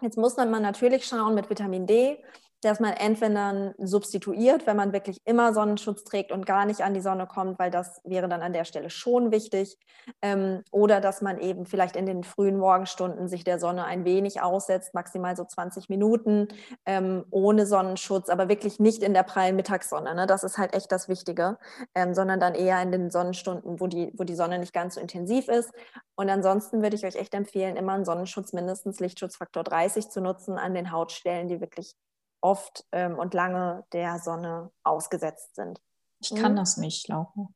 Jetzt 0.00 0.16
muss 0.16 0.36
man 0.36 0.50
natürlich 0.50 1.04
schauen 1.04 1.34
mit 1.34 1.50
Vitamin 1.50 1.86
D, 1.86 2.22
dass 2.62 2.80
man 2.80 2.92
entweder 2.92 3.74
substituiert, 3.78 4.66
wenn 4.66 4.76
man 4.76 4.92
wirklich 4.92 5.18
immer 5.24 5.54
Sonnenschutz 5.54 6.04
trägt 6.04 6.32
und 6.32 6.46
gar 6.46 6.66
nicht 6.66 6.82
an 6.82 6.94
die 6.94 7.00
Sonne 7.00 7.26
kommt, 7.26 7.58
weil 7.58 7.70
das 7.70 8.00
wäre 8.04 8.28
dann 8.28 8.42
an 8.42 8.52
der 8.52 8.64
Stelle 8.64 8.90
schon 8.90 9.30
wichtig. 9.30 9.78
Ähm, 10.22 10.62
oder 10.70 11.00
dass 11.00 11.22
man 11.22 11.38
eben 11.38 11.66
vielleicht 11.66 11.96
in 11.96 12.06
den 12.06 12.24
frühen 12.24 12.58
Morgenstunden 12.58 13.28
sich 13.28 13.44
der 13.44 13.58
Sonne 13.58 13.84
ein 13.84 14.04
wenig 14.04 14.42
aussetzt, 14.42 14.94
maximal 14.94 15.36
so 15.36 15.44
20 15.44 15.88
Minuten 15.88 16.48
ähm, 16.84 17.24
ohne 17.30 17.66
Sonnenschutz, 17.66 18.28
aber 18.28 18.48
wirklich 18.48 18.78
nicht 18.78 19.02
in 19.02 19.14
der 19.14 19.22
prallen 19.22 19.56
Mittagssonne. 19.56 20.14
Ne? 20.14 20.26
Das 20.26 20.44
ist 20.44 20.58
halt 20.58 20.74
echt 20.74 20.92
das 20.92 21.08
Wichtige, 21.08 21.58
ähm, 21.94 22.14
sondern 22.14 22.40
dann 22.40 22.54
eher 22.54 22.80
in 22.82 22.92
den 22.92 23.10
Sonnenstunden, 23.10 23.80
wo 23.80 23.86
die, 23.86 24.12
wo 24.16 24.24
die 24.24 24.34
Sonne 24.34 24.58
nicht 24.58 24.72
ganz 24.72 24.94
so 24.94 25.00
intensiv 25.00 25.48
ist. 25.48 25.70
Und 26.16 26.28
ansonsten 26.28 26.82
würde 26.82 26.96
ich 26.96 27.06
euch 27.06 27.16
echt 27.16 27.34
empfehlen, 27.34 27.76
immer 27.76 27.92
einen 27.92 28.04
Sonnenschutz 28.04 28.52
mindestens 28.52 29.00
Lichtschutzfaktor 29.00 29.64
30 29.64 30.10
zu 30.10 30.20
nutzen 30.20 30.58
an 30.58 30.74
den 30.74 30.92
Hautstellen, 30.92 31.48
die 31.48 31.60
wirklich 31.60 31.94
oft 32.40 32.84
ähm, 32.92 33.18
und 33.18 33.34
lange 33.34 33.84
der 33.92 34.18
Sonne 34.18 34.70
ausgesetzt 34.82 35.54
sind. 35.54 35.80
Ich 36.20 36.34
kann 36.34 36.52
mhm. 36.52 36.56
das 36.56 36.76
nicht, 36.76 37.08
Laura. 37.08 37.48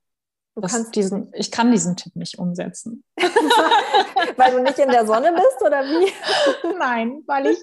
Du 0.54 0.60
das, 0.60 0.72
kannst 0.72 0.94
diesen, 0.94 1.32
ich 1.34 1.50
kann 1.50 1.72
diesen 1.72 1.96
Tipp 1.96 2.14
nicht 2.14 2.38
umsetzen. 2.38 3.04
weil 4.36 4.52
du 4.52 4.62
nicht 4.62 4.78
in 4.78 4.88
der 4.88 5.06
Sonne 5.06 5.32
bist 5.32 5.60
oder 5.60 5.82
wie? 5.82 6.12
Nein, 6.78 7.22
weil 7.26 7.46
ich, 7.46 7.58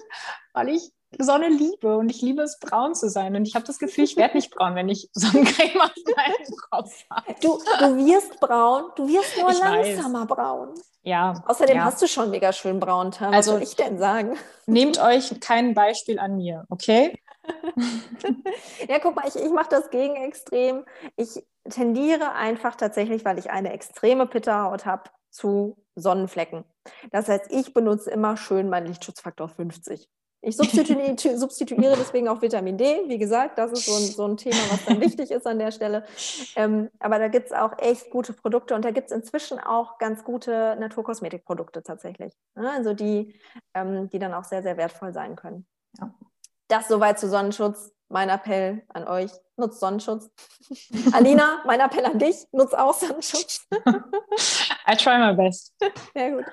weil 0.52 0.68
ich 0.68 0.92
Sonne 1.18 1.48
liebe 1.48 1.96
und 1.96 2.10
ich 2.10 2.22
liebe 2.22 2.42
es, 2.42 2.58
braun 2.58 2.94
zu 2.94 3.08
sein. 3.08 3.36
Und 3.36 3.46
ich 3.46 3.54
habe 3.54 3.66
das 3.66 3.78
Gefühl, 3.78 4.04
ich 4.04 4.16
werde 4.16 4.36
nicht 4.36 4.54
braun, 4.54 4.74
wenn 4.74 4.88
ich 4.88 5.08
Sonnencreme 5.12 5.80
auf 5.80 5.92
meinem 6.16 6.56
Kopf 6.70 7.04
habe. 7.10 7.34
Du, 7.40 7.58
du 7.78 8.06
wirst 8.06 8.40
braun, 8.40 8.84
du 8.96 9.08
wirst 9.08 9.38
nur 9.40 9.50
ich 9.50 9.58
langsamer 9.58 10.20
weiß. 10.20 10.36
braun. 10.36 10.74
Ja. 11.02 11.42
Außerdem 11.46 11.76
ja. 11.76 11.84
hast 11.84 12.00
du 12.00 12.06
schon 12.06 12.30
mega 12.30 12.52
schön 12.52 12.78
braun 12.78 13.12
Was 13.12 13.20
also, 13.20 13.52
soll 13.52 13.62
ich 13.62 13.76
denn 13.76 13.98
sagen? 13.98 14.36
Nehmt 14.66 15.00
euch 15.00 15.40
kein 15.40 15.74
Beispiel 15.74 16.18
an 16.18 16.36
mir, 16.36 16.64
okay? 16.68 17.18
ja, 18.88 19.00
guck 19.00 19.16
mal, 19.16 19.26
ich, 19.26 19.34
ich 19.34 19.50
mache 19.50 19.68
das 19.70 19.90
Gegenextrem. 19.90 20.84
Ich 21.16 21.44
tendiere 21.68 22.32
einfach 22.32 22.76
tatsächlich, 22.76 23.24
weil 23.24 23.38
ich 23.38 23.50
eine 23.50 23.72
extreme 23.72 24.26
Pitterhaut 24.26 24.86
habe, 24.86 25.10
zu 25.30 25.76
Sonnenflecken. 25.96 26.64
Das 27.10 27.28
heißt, 27.28 27.50
ich 27.50 27.74
benutze 27.74 28.10
immer 28.10 28.36
schön 28.36 28.68
meinen 28.68 28.86
Lichtschutzfaktor 28.86 29.48
50. 29.48 30.08
Ich 30.44 30.56
substituiere, 30.56 31.38
substituiere, 31.38 31.94
deswegen 31.96 32.26
auch 32.26 32.42
Vitamin 32.42 32.76
D. 32.76 33.02
Wie 33.06 33.18
gesagt, 33.18 33.58
das 33.58 33.70
ist 33.70 33.86
so 33.86 33.94
ein, 33.94 34.02
so 34.02 34.26
ein 34.26 34.36
Thema, 34.36 34.56
was 34.70 34.84
dann 34.84 35.00
wichtig 35.00 35.30
ist 35.30 35.46
an 35.46 35.60
der 35.60 35.70
Stelle. 35.70 36.04
Ähm, 36.56 36.90
aber 36.98 37.20
da 37.20 37.28
gibt 37.28 37.46
es 37.46 37.52
auch 37.52 37.78
echt 37.78 38.10
gute 38.10 38.32
Produkte 38.32 38.74
und 38.74 38.84
da 38.84 38.90
gibt 38.90 39.12
es 39.12 39.16
inzwischen 39.16 39.60
auch 39.60 39.98
ganz 39.98 40.24
gute 40.24 40.76
Naturkosmetikprodukte 40.80 41.84
tatsächlich. 41.84 42.34
Ne? 42.56 42.68
Also 42.72 42.92
die, 42.92 43.38
ähm, 43.74 44.10
die 44.10 44.18
dann 44.18 44.34
auch 44.34 44.42
sehr, 44.42 44.64
sehr 44.64 44.76
wertvoll 44.76 45.12
sein 45.12 45.36
können. 45.36 45.64
Ja. 46.00 46.12
Das 46.66 46.88
soweit 46.88 47.20
zu 47.20 47.28
Sonnenschutz. 47.28 47.92
Mein 48.12 48.28
Appell 48.28 48.82
an 48.92 49.08
euch, 49.08 49.30
nutzt 49.56 49.80
Sonnenschutz. 49.80 50.30
Alina, 51.14 51.62
mein 51.64 51.80
Appell 51.80 52.04
an 52.04 52.18
dich, 52.18 52.46
nutzt 52.52 52.76
auch 52.76 52.92
Sonnenschutz. 52.92 53.66
I 54.86 54.94
try 54.96 55.16
my 55.16 55.34
best. 55.34 55.74
Sehr 56.14 56.32
gut. 56.32 56.44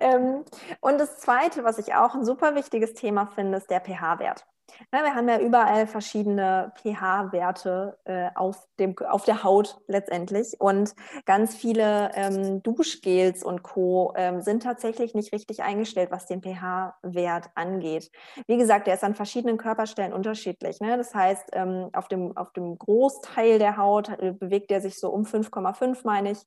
Ähm, 0.00 0.44
und 0.82 0.98
das 0.98 1.18
Zweite, 1.18 1.64
was 1.64 1.78
ich 1.78 1.94
auch 1.94 2.14
ein 2.14 2.26
super 2.26 2.54
wichtiges 2.54 2.92
Thema 2.92 3.24
finde, 3.24 3.56
ist 3.56 3.70
der 3.70 3.80
pH-Wert. 3.80 4.44
Ja, 4.92 5.02
wir 5.02 5.14
haben 5.14 5.28
ja 5.28 5.38
überall 5.38 5.86
verschiedene 5.86 6.72
pH-Werte 6.76 7.98
äh, 8.04 8.30
auf, 8.34 8.68
auf 9.08 9.24
der 9.24 9.42
Haut 9.42 9.80
letztendlich. 9.86 10.60
Und 10.60 10.94
ganz 11.24 11.54
viele 11.54 12.10
ähm, 12.14 12.62
Duschgels 12.62 13.42
und 13.42 13.62
Co. 13.62 14.12
Ähm, 14.16 14.40
sind 14.40 14.62
tatsächlich 14.62 15.14
nicht 15.14 15.32
richtig 15.32 15.62
eingestellt, 15.62 16.10
was 16.10 16.26
den 16.26 16.42
pH-Wert 16.42 17.50
angeht. 17.54 18.10
Wie 18.46 18.56
gesagt, 18.56 18.86
der 18.86 18.94
ist 18.94 19.04
an 19.04 19.14
verschiedenen 19.14 19.58
Körperstellen 19.58 20.12
unterschiedlich. 20.12 20.80
Ne? 20.80 20.96
Das 20.96 21.14
heißt, 21.14 21.50
ähm, 21.52 21.90
auf, 21.92 22.08
dem, 22.08 22.36
auf 22.36 22.52
dem 22.52 22.78
Großteil 22.78 23.58
der 23.58 23.76
Haut 23.76 24.08
äh, 24.08 24.32
bewegt 24.32 24.70
er 24.70 24.80
sich 24.80 24.98
so 24.98 25.10
um 25.10 25.24
5,5, 25.24 26.00
meine 26.04 26.32
ich. 26.32 26.42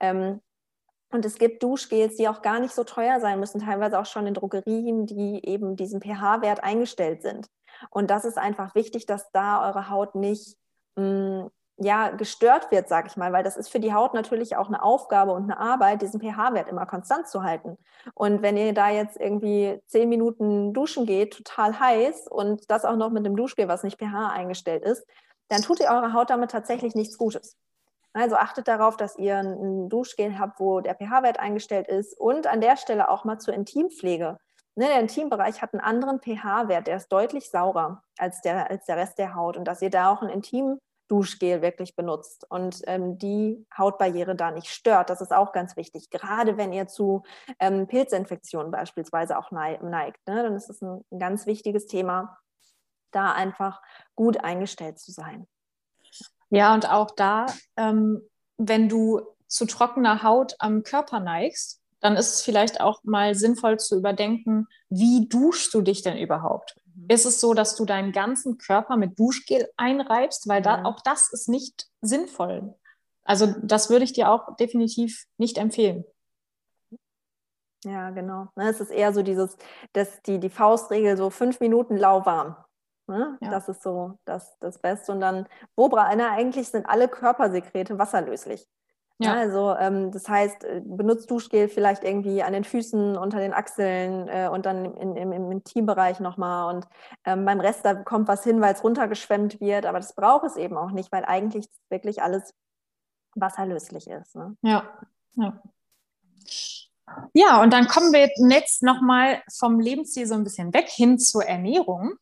Ähm, 0.00 0.40
und 1.14 1.24
es 1.24 1.38
gibt 1.38 1.62
Duschgels, 1.62 2.16
die 2.16 2.28
auch 2.28 2.42
gar 2.42 2.58
nicht 2.58 2.74
so 2.74 2.82
teuer 2.82 3.20
sein 3.20 3.38
müssen, 3.38 3.60
teilweise 3.60 4.00
auch 4.00 4.06
schon 4.06 4.26
in 4.26 4.34
Drogerien, 4.34 5.06
die 5.06 5.46
eben 5.46 5.76
diesen 5.76 6.00
pH-Wert 6.00 6.64
eingestellt 6.64 7.22
sind. 7.22 7.46
Und 7.90 8.10
das 8.10 8.24
ist 8.24 8.38
einfach 8.38 8.74
wichtig, 8.74 9.06
dass 9.06 9.30
da 9.32 9.66
eure 9.66 9.90
Haut 9.90 10.14
nicht 10.14 10.56
mh, 10.96 11.04
mm, 11.04 11.50
ja, 11.76 12.10
gestört 12.10 12.70
wird, 12.70 12.88
sage 12.88 13.08
ich 13.08 13.16
mal, 13.16 13.32
weil 13.32 13.42
das 13.42 13.56
ist 13.56 13.68
für 13.68 13.80
die 13.80 13.92
Haut 13.92 14.14
natürlich 14.14 14.56
auch 14.56 14.68
eine 14.68 14.82
Aufgabe 14.82 15.32
und 15.32 15.44
eine 15.44 15.58
Arbeit, 15.58 16.02
diesen 16.02 16.20
pH-Wert 16.20 16.68
immer 16.68 16.86
konstant 16.86 17.26
zu 17.28 17.42
halten. 17.42 17.76
Und 18.14 18.42
wenn 18.42 18.56
ihr 18.56 18.72
da 18.72 18.90
jetzt 18.90 19.18
irgendwie 19.18 19.80
zehn 19.86 20.08
Minuten 20.08 20.72
duschen 20.72 21.04
geht, 21.04 21.36
total 21.36 21.78
heiß 21.78 22.28
und 22.28 22.70
das 22.70 22.84
auch 22.84 22.96
noch 22.96 23.10
mit 23.10 23.26
einem 23.26 23.36
Duschgel, 23.36 23.66
was 23.66 23.82
nicht 23.82 23.98
pH 23.98 24.28
eingestellt 24.28 24.84
ist, 24.84 25.04
dann 25.48 25.62
tut 25.62 25.80
ihr 25.80 25.88
eurer 25.88 26.12
Haut 26.12 26.30
damit 26.30 26.52
tatsächlich 26.52 26.94
nichts 26.94 27.18
Gutes. 27.18 27.56
Also 28.12 28.36
achtet 28.36 28.68
darauf, 28.68 28.96
dass 28.96 29.18
ihr 29.18 29.38
ein 29.38 29.88
Duschgel 29.88 30.38
habt, 30.38 30.60
wo 30.60 30.80
der 30.80 30.94
pH-Wert 30.94 31.40
eingestellt 31.40 31.88
ist 31.88 32.16
und 32.18 32.46
an 32.46 32.60
der 32.60 32.76
Stelle 32.76 33.08
auch 33.08 33.24
mal 33.24 33.40
zur 33.40 33.54
Intimpflege. 33.54 34.38
Ne, 34.76 34.86
der 34.86 35.00
Intimbereich 35.00 35.62
hat 35.62 35.72
einen 35.72 35.80
anderen 35.80 36.20
pH-Wert, 36.20 36.88
der 36.88 36.96
ist 36.96 37.08
deutlich 37.08 37.48
saurer 37.48 38.02
als 38.18 38.40
der, 38.40 38.70
als 38.70 38.84
der 38.86 38.96
Rest 38.96 39.18
der 39.18 39.34
Haut 39.34 39.56
und 39.56 39.64
dass 39.66 39.82
ihr 39.82 39.90
da 39.90 40.10
auch 40.10 40.22
ein 40.22 40.28
Intim 40.28 40.78
Duschgel 41.08 41.62
wirklich 41.62 41.96
benutzt 41.96 42.46
und 42.48 42.80
ähm, 42.86 43.18
die 43.18 43.66
Hautbarriere 43.76 44.34
da 44.34 44.50
nicht 44.50 44.68
stört. 44.68 45.10
Das 45.10 45.20
ist 45.20 45.32
auch 45.32 45.52
ganz 45.52 45.76
wichtig. 45.76 46.10
Gerade 46.10 46.56
wenn 46.56 46.72
ihr 46.72 46.88
zu 46.88 47.22
ähm, 47.60 47.86
Pilzinfektionen 47.86 48.72
beispielsweise 48.72 49.38
auch 49.38 49.50
neigt, 49.50 50.26
ne? 50.26 50.42
dann 50.42 50.56
ist 50.56 50.70
es 50.70 50.80
ein, 50.80 51.04
ein 51.10 51.18
ganz 51.18 51.46
wichtiges 51.46 51.86
Thema, 51.86 52.38
da 53.10 53.32
einfach 53.32 53.82
gut 54.14 54.38
eingestellt 54.42 54.98
zu 54.98 55.12
sein. 55.12 55.46
Ja, 56.50 56.74
und 56.74 56.88
auch 56.88 57.10
da, 57.10 57.46
ähm, 57.76 58.22
wenn 58.56 58.88
du 58.88 59.20
zu 59.46 59.66
trockener 59.66 60.22
Haut 60.22 60.54
am 60.58 60.82
Körper 60.82 61.20
neigst, 61.20 61.83
dann 62.04 62.16
ist 62.16 62.34
es 62.34 62.42
vielleicht 62.42 62.82
auch 62.82 63.02
mal 63.02 63.34
sinnvoll 63.34 63.78
zu 63.78 63.96
überdenken, 63.96 64.68
wie 64.90 65.26
duschst 65.26 65.72
du 65.72 65.80
dich 65.80 66.02
denn 66.02 66.18
überhaupt? 66.18 66.76
Mhm. 66.94 67.06
Ist 67.08 67.24
es 67.24 67.40
so, 67.40 67.54
dass 67.54 67.76
du 67.76 67.86
deinen 67.86 68.12
ganzen 68.12 68.58
Körper 68.58 68.98
mit 68.98 69.18
Duschgel 69.18 69.70
einreibst? 69.78 70.46
Weil 70.46 70.60
da, 70.60 70.84
auch 70.84 71.00
das 71.00 71.32
ist 71.32 71.48
nicht 71.48 71.88
sinnvoll. 72.02 72.74
Also 73.24 73.54
das 73.62 73.88
würde 73.88 74.04
ich 74.04 74.12
dir 74.12 74.30
auch 74.30 74.54
definitiv 74.56 75.24
nicht 75.38 75.56
empfehlen. 75.56 76.04
Ja, 77.86 78.10
genau. 78.10 78.48
Ne, 78.54 78.68
es 78.68 78.80
ist 78.80 78.90
eher 78.90 79.14
so 79.14 79.22
dieses, 79.22 79.56
dass 79.94 80.20
die, 80.24 80.38
die 80.38 80.50
Faustregel 80.50 81.16
so 81.16 81.30
fünf 81.30 81.58
Minuten 81.60 81.96
lauwarm. 81.96 82.54
Ne? 83.06 83.38
Ja. 83.40 83.50
Das 83.50 83.70
ist 83.70 83.82
so 83.82 84.18
das, 84.26 84.58
das 84.58 84.78
Beste. 84.78 85.10
Und 85.10 85.20
dann, 85.20 85.48
Bobra, 85.74 86.04
eigentlich 86.04 86.68
sind 86.68 86.84
alle 86.84 87.08
Körpersekrete 87.08 87.98
wasserlöslich. 87.98 88.66
Ja. 89.18 89.34
Also 89.34 89.76
ähm, 89.78 90.10
das 90.10 90.28
heißt, 90.28 90.64
äh, 90.64 90.82
benutzt 90.84 91.30
Duschgel 91.30 91.68
vielleicht 91.68 92.02
irgendwie 92.02 92.42
an 92.42 92.52
den 92.52 92.64
Füßen, 92.64 93.16
unter 93.16 93.38
den 93.38 93.54
Achseln 93.54 94.28
äh, 94.28 94.48
und 94.52 94.66
dann 94.66 94.84
in, 94.96 95.16
im, 95.16 95.32
im 95.32 95.52
Intimbereich 95.52 96.18
nochmal. 96.18 96.74
Und 96.74 96.88
ähm, 97.24 97.44
beim 97.44 97.60
Rest, 97.60 97.84
da 97.84 97.94
kommt 97.94 98.26
was 98.26 98.42
hin, 98.42 98.60
weil 98.60 98.74
es 98.74 98.82
runtergeschwemmt 98.82 99.60
wird. 99.60 99.86
Aber 99.86 100.00
das 100.00 100.14
braucht 100.14 100.44
es 100.46 100.56
eben 100.56 100.76
auch 100.76 100.90
nicht, 100.90 101.12
weil 101.12 101.24
eigentlich 101.24 101.66
wirklich 101.90 102.22
alles 102.22 102.54
wasserlöslich 103.36 104.08
ist. 104.08 104.34
Ne? 104.34 104.56
Ja, 104.62 104.84
ja. 105.36 105.62
Ja, 107.32 107.62
und 107.62 107.72
dann 107.72 107.86
kommen 107.86 108.12
wir 108.12 108.28
jetzt 108.50 108.82
nochmal 108.82 109.42
vom 109.52 109.78
Lebensstil 109.78 110.26
so 110.26 110.34
ein 110.34 110.44
bisschen 110.44 110.72
weg 110.72 110.88
hin 110.88 111.18
zur 111.18 111.44
Ernährung. 111.44 112.14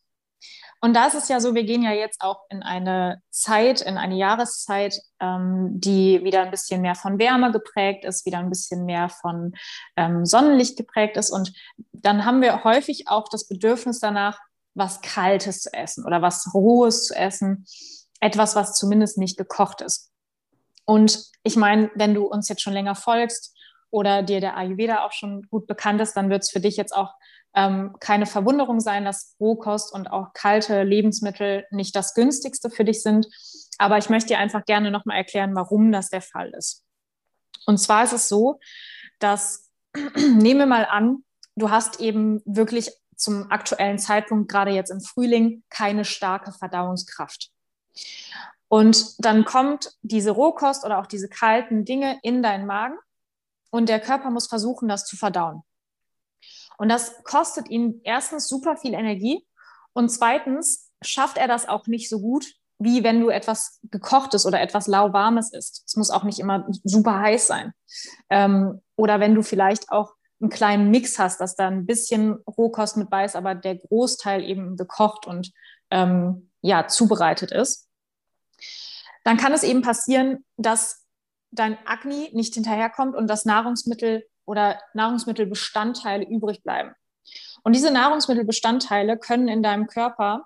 Und 0.84 0.94
da 0.94 1.06
ist 1.06 1.14
es 1.14 1.28
ja 1.28 1.38
so, 1.38 1.54
wir 1.54 1.62
gehen 1.62 1.84
ja 1.84 1.92
jetzt 1.92 2.20
auch 2.22 2.40
in 2.50 2.64
eine 2.64 3.22
Zeit, 3.30 3.82
in 3.82 3.98
eine 3.98 4.16
Jahreszeit, 4.16 5.00
ähm, 5.20 5.80
die 5.80 6.24
wieder 6.24 6.42
ein 6.42 6.50
bisschen 6.50 6.82
mehr 6.82 6.96
von 6.96 7.20
Wärme 7.20 7.52
geprägt 7.52 8.04
ist, 8.04 8.26
wieder 8.26 8.38
ein 8.38 8.48
bisschen 8.48 8.84
mehr 8.84 9.08
von 9.08 9.54
ähm, 9.96 10.26
Sonnenlicht 10.26 10.76
geprägt 10.76 11.16
ist. 11.16 11.30
Und 11.30 11.52
dann 11.92 12.24
haben 12.24 12.42
wir 12.42 12.64
häufig 12.64 13.06
auch 13.06 13.28
das 13.28 13.46
Bedürfnis 13.46 14.00
danach, 14.00 14.40
was 14.74 15.00
Kaltes 15.02 15.60
zu 15.60 15.72
essen 15.72 16.04
oder 16.04 16.20
was 16.20 16.52
Rohes 16.52 17.06
zu 17.06 17.14
essen, 17.14 17.64
etwas, 18.18 18.56
was 18.56 18.74
zumindest 18.74 19.18
nicht 19.18 19.36
gekocht 19.36 19.82
ist. 19.82 20.10
Und 20.84 21.26
ich 21.44 21.54
meine, 21.54 21.92
wenn 21.94 22.12
du 22.12 22.24
uns 22.24 22.48
jetzt 22.48 22.62
schon 22.62 22.72
länger 22.72 22.96
folgst 22.96 23.54
oder 23.92 24.22
dir 24.22 24.40
der 24.40 24.56
Ayurveda 24.56 25.04
auch 25.04 25.12
schon 25.12 25.42
gut 25.48 25.66
bekannt 25.66 26.00
ist, 26.00 26.14
dann 26.14 26.30
wird 26.30 26.42
es 26.42 26.50
für 26.50 26.60
dich 26.60 26.76
jetzt 26.76 26.96
auch 26.96 27.14
ähm, 27.54 27.94
keine 28.00 28.24
Verwunderung 28.24 28.80
sein, 28.80 29.04
dass 29.04 29.36
Rohkost 29.38 29.92
und 29.92 30.10
auch 30.10 30.32
kalte 30.32 30.82
Lebensmittel 30.82 31.66
nicht 31.70 31.94
das 31.94 32.14
günstigste 32.14 32.70
für 32.70 32.84
dich 32.84 33.02
sind. 33.02 33.26
Aber 33.78 33.98
ich 33.98 34.08
möchte 34.08 34.28
dir 34.28 34.38
einfach 34.38 34.64
gerne 34.64 34.90
nochmal 34.90 35.18
erklären, 35.18 35.54
warum 35.54 35.92
das 35.92 36.08
der 36.08 36.22
Fall 36.22 36.50
ist. 36.56 36.84
Und 37.66 37.78
zwar 37.78 38.04
ist 38.04 38.14
es 38.14 38.28
so, 38.28 38.58
dass, 39.18 39.70
nehmen 40.16 40.60
wir 40.60 40.66
mal 40.66 40.86
an, 40.86 41.24
du 41.54 41.70
hast 41.70 42.00
eben 42.00 42.40
wirklich 42.46 42.90
zum 43.14 43.50
aktuellen 43.50 43.98
Zeitpunkt, 43.98 44.50
gerade 44.50 44.70
jetzt 44.70 44.90
im 44.90 45.02
Frühling, 45.02 45.62
keine 45.68 46.06
starke 46.06 46.50
Verdauungskraft. 46.52 47.50
Und 48.68 49.22
dann 49.22 49.44
kommt 49.44 49.92
diese 50.00 50.30
Rohkost 50.30 50.86
oder 50.86 50.98
auch 50.98 51.06
diese 51.06 51.28
kalten 51.28 51.84
Dinge 51.84 52.18
in 52.22 52.42
deinen 52.42 52.64
Magen 52.64 52.96
und 53.72 53.88
der 53.88 54.00
Körper 54.00 54.30
muss 54.30 54.46
versuchen, 54.46 54.86
das 54.86 55.06
zu 55.06 55.16
verdauen. 55.16 55.62
Und 56.78 56.88
das 56.88 57.24
kostet 57.24 57.68
ihn 57.70 58.00
erstens 58.04 58.48
super 58.48 58.76
viel 58.76 58.94
Energie 58.94 59.44
und 59.94 60.10
zweitens 60.10 60.90
schafft 61.02 61.38
er 61.38 61.48
das 61.48 61.68
auch 61.68 61.86
nicht 61.86 62.08
so 62.08 62.20
gut, 62.20 62.46
wie 62.78 63.02
wenn 63.02 63.20
du 63.20 63.28
etwas 63.28 63.80
gekochtes 63.84 64.44
oder 64.46 64.60
etwas 64.60 64.86
lauwarmes 64.86 65.52
isst. 65.52 65.84
Es 65.86 65.96
muss 65.96 66.10
auch 66.10 66.24
nicht 66.24 66.38
immer 66.38 66.66
super 66.84 67.20
heiß 67.20 67.46
sein. 67.46 67.72
Ähm, 68.28 68.82
oder 68.96 69.20
wenn 69.20 69.34
du 69.34 69.42
vielleicht 69.42 69.90
auch 69.90 70.14
einen 70.40 70.50
kleinen 70.50 70.90
Mix 70.90 71.18
hast, 71.18 71.40
dass 71.40 71.54
da 71.54 71.68
ein 71.68 71.86
bisschen 71.86 72.34
Rohkost 72.46 72.96
mit 72.96 73.08
bei 73.08 73.24
ist, 73.24 73.36
aber 73.36 73.54
der 73.54 73.76
Großteil 73.76 74.42
eben 74.42 74.76
gekocht 74.76 75.26
und 75.26 75.52
ähm, 75.90 76.50
ja, 76.60 76.88
zubereitet 76.88 77.52
ist. 77.52 77.88
Dann 79.24 79.36
kann 79.36 79.52
es 79.52 79.62
eben 79.62 79.82
passieren, 79.82 80.44
dass 80.56 81.01
dein 81.52 81.78
Agni 81.86 82.30
nicht 82.32 82.54
hinterherkommt 82.54 83.14
und 83.14 83.28
das 83.28 83.44
Nahrungsmittel 83.44 84.24
oder 84.44 84.80
Nahrungsmittelbestandteile 84.94 86.26
übrig 86.26 86.62
bleiben. 86.62 86.92
Und 87.62 87.76
diese 87.76 87.92
Nahrungsmittelbestandteile 87.92 89.16
können 89.18 89.48
in 89.48 89.62
deinem 89.62 89.86
Körper 89.86 90.44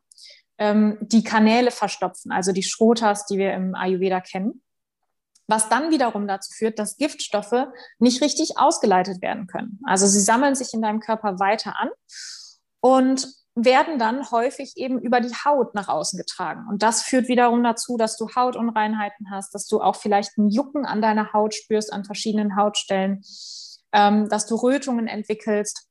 ähm, 0.59 0.99
die 1.01 1.25
Kanäle 1.25 1.71
verstopfen, 1.71 2.33
also 2.33 2.53
die 2.53 2.63
Schrotas, 2.63 3.27
die 3.27 3.39
wir 3.39 3.55
im 3.55 3.75
Ayurveda 3.75 4.21
kennen, 4.21 4.63
was 5.47 5.69
dann 5.69 5.91
wiederum 5.91 6.27
dazu 6.27 6.53
führt, 6.53 6.79
dass 6.79 6.97
Giftstoffe 6.97 7.67
nicht 7.99 8.21
richtig 8.21 8.59
ausgeleitet 8.59 9.23
werden 9.23 9.47
können. 9.47 9.81
Also 9.85 10.07
sie 10.07 10.21
sammeln 10.21 10.55
sich 10.55 10.75
in 10.75 10.83
deinem 10.83 11.01
Körper 11.01 11.39
weiter 11.39 11.79
an 11.79 11.89
und 12.81 13.29
werden 13.57 13.99
dann 13.99 14.31
häufig 14.31 14.75
eben 14.77 15.01
über 15.01 15.21
die 15.21 15.35
Haut 15.45 15.75
nach 15.75 15.89
außen 15.89 16.19
getragen. 16.19 16.67
Und 16.71 16.83
das 16.83 17.03
führt 17.03 17.27
wiederum 17.27 17.65
dazu, 17.65 17.97
dass 17.97 18.17
du 18.17 18.29
Hautunreinheiten 18.37 19.31
hast, 19.31 19.55
dass 19.55 19.67
du 19.67 19.81
auch 19.81 19.97
vielleicht 19.97 20.37
ein 20.37 20.51
Jucken 20.51 20.85
an 20.85 21.03
deiner 21.03 21.33
Haut 21.33 21.55
spürst, 21.55 21.93
an 21.93 22.05
verschiedenen 22.05 22.57
Hautstellen 22.57 23.23
ähm, 23.97 24.29
dass 24.29 24.47
du 24.47 24.57
Rötungen 24.57 25.09
entwickelst. 25.09 25.89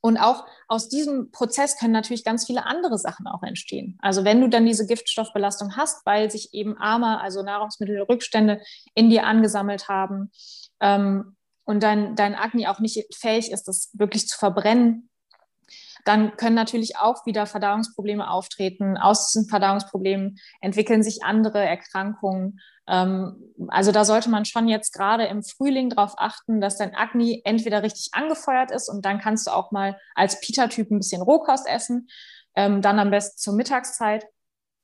Und 0.00 0.16
auch 0.16 0.46
aus 0.68 0.88
diesem 0.88 1.30
Prozess 1.32 1.76
können 1.76 1.92
natürlich 1.92 2.24
ganz 2.24 2.46
viele 2.46 2.66
andere 2.66 2.98
Sachen 2.98 3.26
auch 3.26 3.42
entstehen. 3.42 3.98
Also 4.00 4.24
wenn 4.24 4.40
du 4.40 4.48
dann 4.48 4.66
diese 4.66 4.86
Giftstoffbelastung 4.86 5.76
hast, 5.76 6.04
weil 6.06 6.30
sich 6.30 6.52
eben 6.52 6.76
arme, 6.78 7.20
also 7.20 7.42
Nahrungsmittelrückstände 7.42 8.60
in 8.94 9.10
dir 9.10 9.26
angesammelt 9.26 9.88
haben 9.88 10.30
ähm, 10.80 11.36
und 11.64 11.82
dein, 11.82 12.14
dein 12.14 12.36
Agni 12.36 12.68
auch 12.68 12.78
nicht 12.78 13.12
fähig 13.14 13.50
ist, 13.50 13.64
das 13.64 13.90
wirklich 13.92 14.28
zu 14.28 14.38
verbrennen, 14.38 15.07
dann 16.04 16.36
können 16.36 16.54
natürlich 16.54 16.96
auch 16.96 17.26
wieder 17.26 17.46
Verdauungsprobleme 17.46 18.28
auftreten. 18.28 18.96
Aus 18.96 19.30
diesen 19.30 19.48
Verdauungsproblemen 19.48 20.38
entwickeln 20.60 21.02
sich 21.02 21.24
andere 21.24 21.64
Erkrankungen. 21.64 22.60
Ähm, 22.88 23.36
also 23.68 23.92
da 23.92 24.04
sollte 24.04 24.30
man 24.30 24.44
schon 24.44 24.68
jetzt 24.68 24.92
gerade 24.92 25.24
im 25.26 25.42
Frühling 25.42 25.90
darauf 25.90 26.14
achten, 26.16 26.60
dass 26.60 26.78
dein 26.78 26.94
Agni 26.94 27.42
entweder 27.44 27.82
richtig 27.82 28.10
angefeuert 28.12 28.70
ist 28.70 28.88
und 28.88 29.04
dann 29.04 29.18
kannst 29.20 29.46
du 29.46 29.50
auch 29.50 29.70
mal 29.70 29.98
als 30.14 30.40
Pita-Typ 30.40 30.90
ein 30.90 30.98
bisschen 30.98 31.22
Rohkost 31.22 31.68
essen, 31.68 32.08
ähm, 32.54 32.82
dann 32.82 32.98
am 32.98 33.10
besten 33.10 33.38
zur 33.38 33.54
Mittagszeit. 33.54 34.26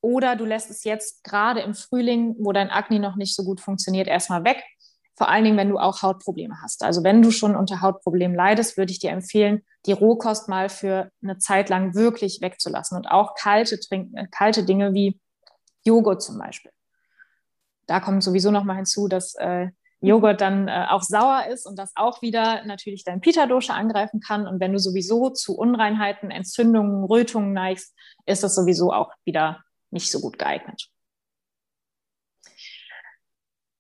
Oder 0.03 0.37
du 0.37 0.44
lässt 0.44 0.70
es 0.70 0.85
jetzt 0.85 1.24
gerade 1.24 1.61
im 1.61 1.74
Frühling, 1.74 2.37
wo 2.38 2.53
dein 2.53 2.68
Agni 2.68 2.98
noch 2.98 3.16
nicht 3.16 3.35
so 3.35 3.42
gut 3.42 3.62
funktioniert, 3.62 4.07
erstmal 4.07 4.44
weg. 4.44 4.62
Vor 5.16 5.29
allen 5.29 5.44
Dingen, 5.44 5.57
wenn 5.57 5.70
du 5.70 5.79
auch 5.79 6.03
Hautprobleme 6.03 6.61
hast. 6.62 6.83
Also 6.83 7.05
wenn 7.05 7.22
du 7.22 7.31
schon 7.31 7.55
unter 7.55 7.81
Hautproblemen 7.81 8.37
leidest, 8.37 8.77
würde 8.77 8.92
ich 8.92 8.98
dir 8.98 9.11
empfehlen, 9.11 9.62
die 9.87 9.92
Rohkost 9.92 10.48
mal 10.48 10.68
für 10.68 11.11
eine 11.22 11.38
Zeit 11.38 11.68
lang 11.68 11.94
wirklich 11.94 12.40
wegzulassen 12.40 12.96
und 12.96 13.07
auch 13.07 13.35
kalte, 13.35 13.79
trinken, 13.79 14.29
kalte 14.31 14.64
Dinge 14.64 14.92
wie 14.92 15.20
Joghurt 15.85 16.22
zum 16.22 16.38
Beispiel 16.38 16.72
da 17.87 18.00
kommt 18.00 18.22
sowieso 18.22 18.50
noch 18.50 18.64
mal 18.64 18.77
hinzu, 18.77 19.09
dass 19.09 19.35
äh, 19.37 19.68
Joghurt 20.00 20.40
dann 20.40 20.68
äh, 20.68 20.87
auch 20.90 21.03
sauer 21.03 21.46
ist 21.50 21.66
und 21.66 21.79
das 21.79 21.92
auch 21.94 22.22
wieder 22.22 22.64
natürlich 22.64 23.05
dein 23.05 23.20
Pita-Dosha 23.20 23.74
angreifen 23.74 24.20
kann. 24.20 24.46
Und 24.46 24.61
wenn 24.61 24.72
du 24.72 24.79
sowieso 24.79 25.31
zu 25.31 25.57
Unreinheiten, 25.57 26.31
Entzündungen, 26.31 27.05
Rötungen 27.05 27.53
neigst, 27.53 27.94
ist 28.27 28.42
das 28.42 28.55
sowieso 28.55 28.92
auch 28.92 29.12
wieder 29.24 29.62
nicht 29.90 30.11
so 30.11 30.20
gut 30.20 30.38
geeignet. 30.38 30.88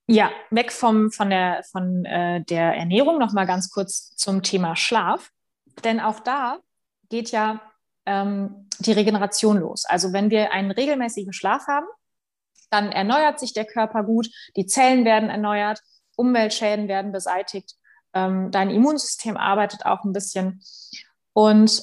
Ja, 0.06 0.30
weg 0.50 0.70
vom, 0.70 1.10
von, 1.10 1.30
der, 1.30 1.62
von 1.70 2.04
äh, 2.04 2.42
der 2.44 2.74
Ernährung 2.76 3.18
noch 3.18 3.32
mal 3.32 3.46
ganz 3.46 3.70
kurz 3.70 4.14
zum 4.16 4.42
Thema 4.42 4.76
Schlaf. 4.76 5.30
Denn 5.82 5.98
auch 5.98 6.20
da 6.20 6.58
geht 7.08 7.30
ja 7.30 7.60
ähm, 8.06 8.68
die 8.78 8.92
Regeneration 8.92 9.58
los. 9.58 9.84
Also 9.86 10.12
wenn 10.12 10.30
wir 10.30 10.52
einen 10.52 10.70
regelmäßigen 10.70 11.32
Schlaf 11.32 11.66
haben, 11.68 11.86
dann 12.70 12.92
erneuert 12.92 13.38
sich 13.40 13.54
der 13.54 13.64
Körper 13.64 14.02
gut, 14.02 14.28
die 14.56 14.66
Zellen 14.66 15.04
werden 15.04 15.30
erneuert, 15.30 15.80
Umweltschäden 16.16 16.88
werden 16.88 17.12
beseitigt, 17.12 17.74
ähm, 18.12 18.50
dein 18.50 18.70
Immunsystem 18.70 19.36
arbeitet 19.36 19.86
auch 19.86 20.04
ein 20.04 20.12
bisschen. 20.12 20.62
Und 21.32 21.82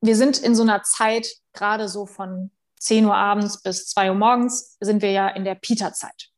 wir 0.00 0.16
sind 0.16 0.38
in 0.38 0.54
so 0.54 0.62
einer 0.62 0.82
Zeit, 0.82 1.26
gerade 1.52 1.88
so 1.88 2.06
von 2.06 2.50
10 2.80 3.04
Uhr 3.04 3.14
abends 3.14 3.62
bis 3.62 3.86
2 3.88 4.10
Uhr 4.10 4.16
morgens, 4.16 4.76
sind 4.80 5.02
wir 5.02 5.12
ja 5.12 5.28
in 5.28 5.44
der 5.44 5.54
Pita-Zeit. 5.54 6.31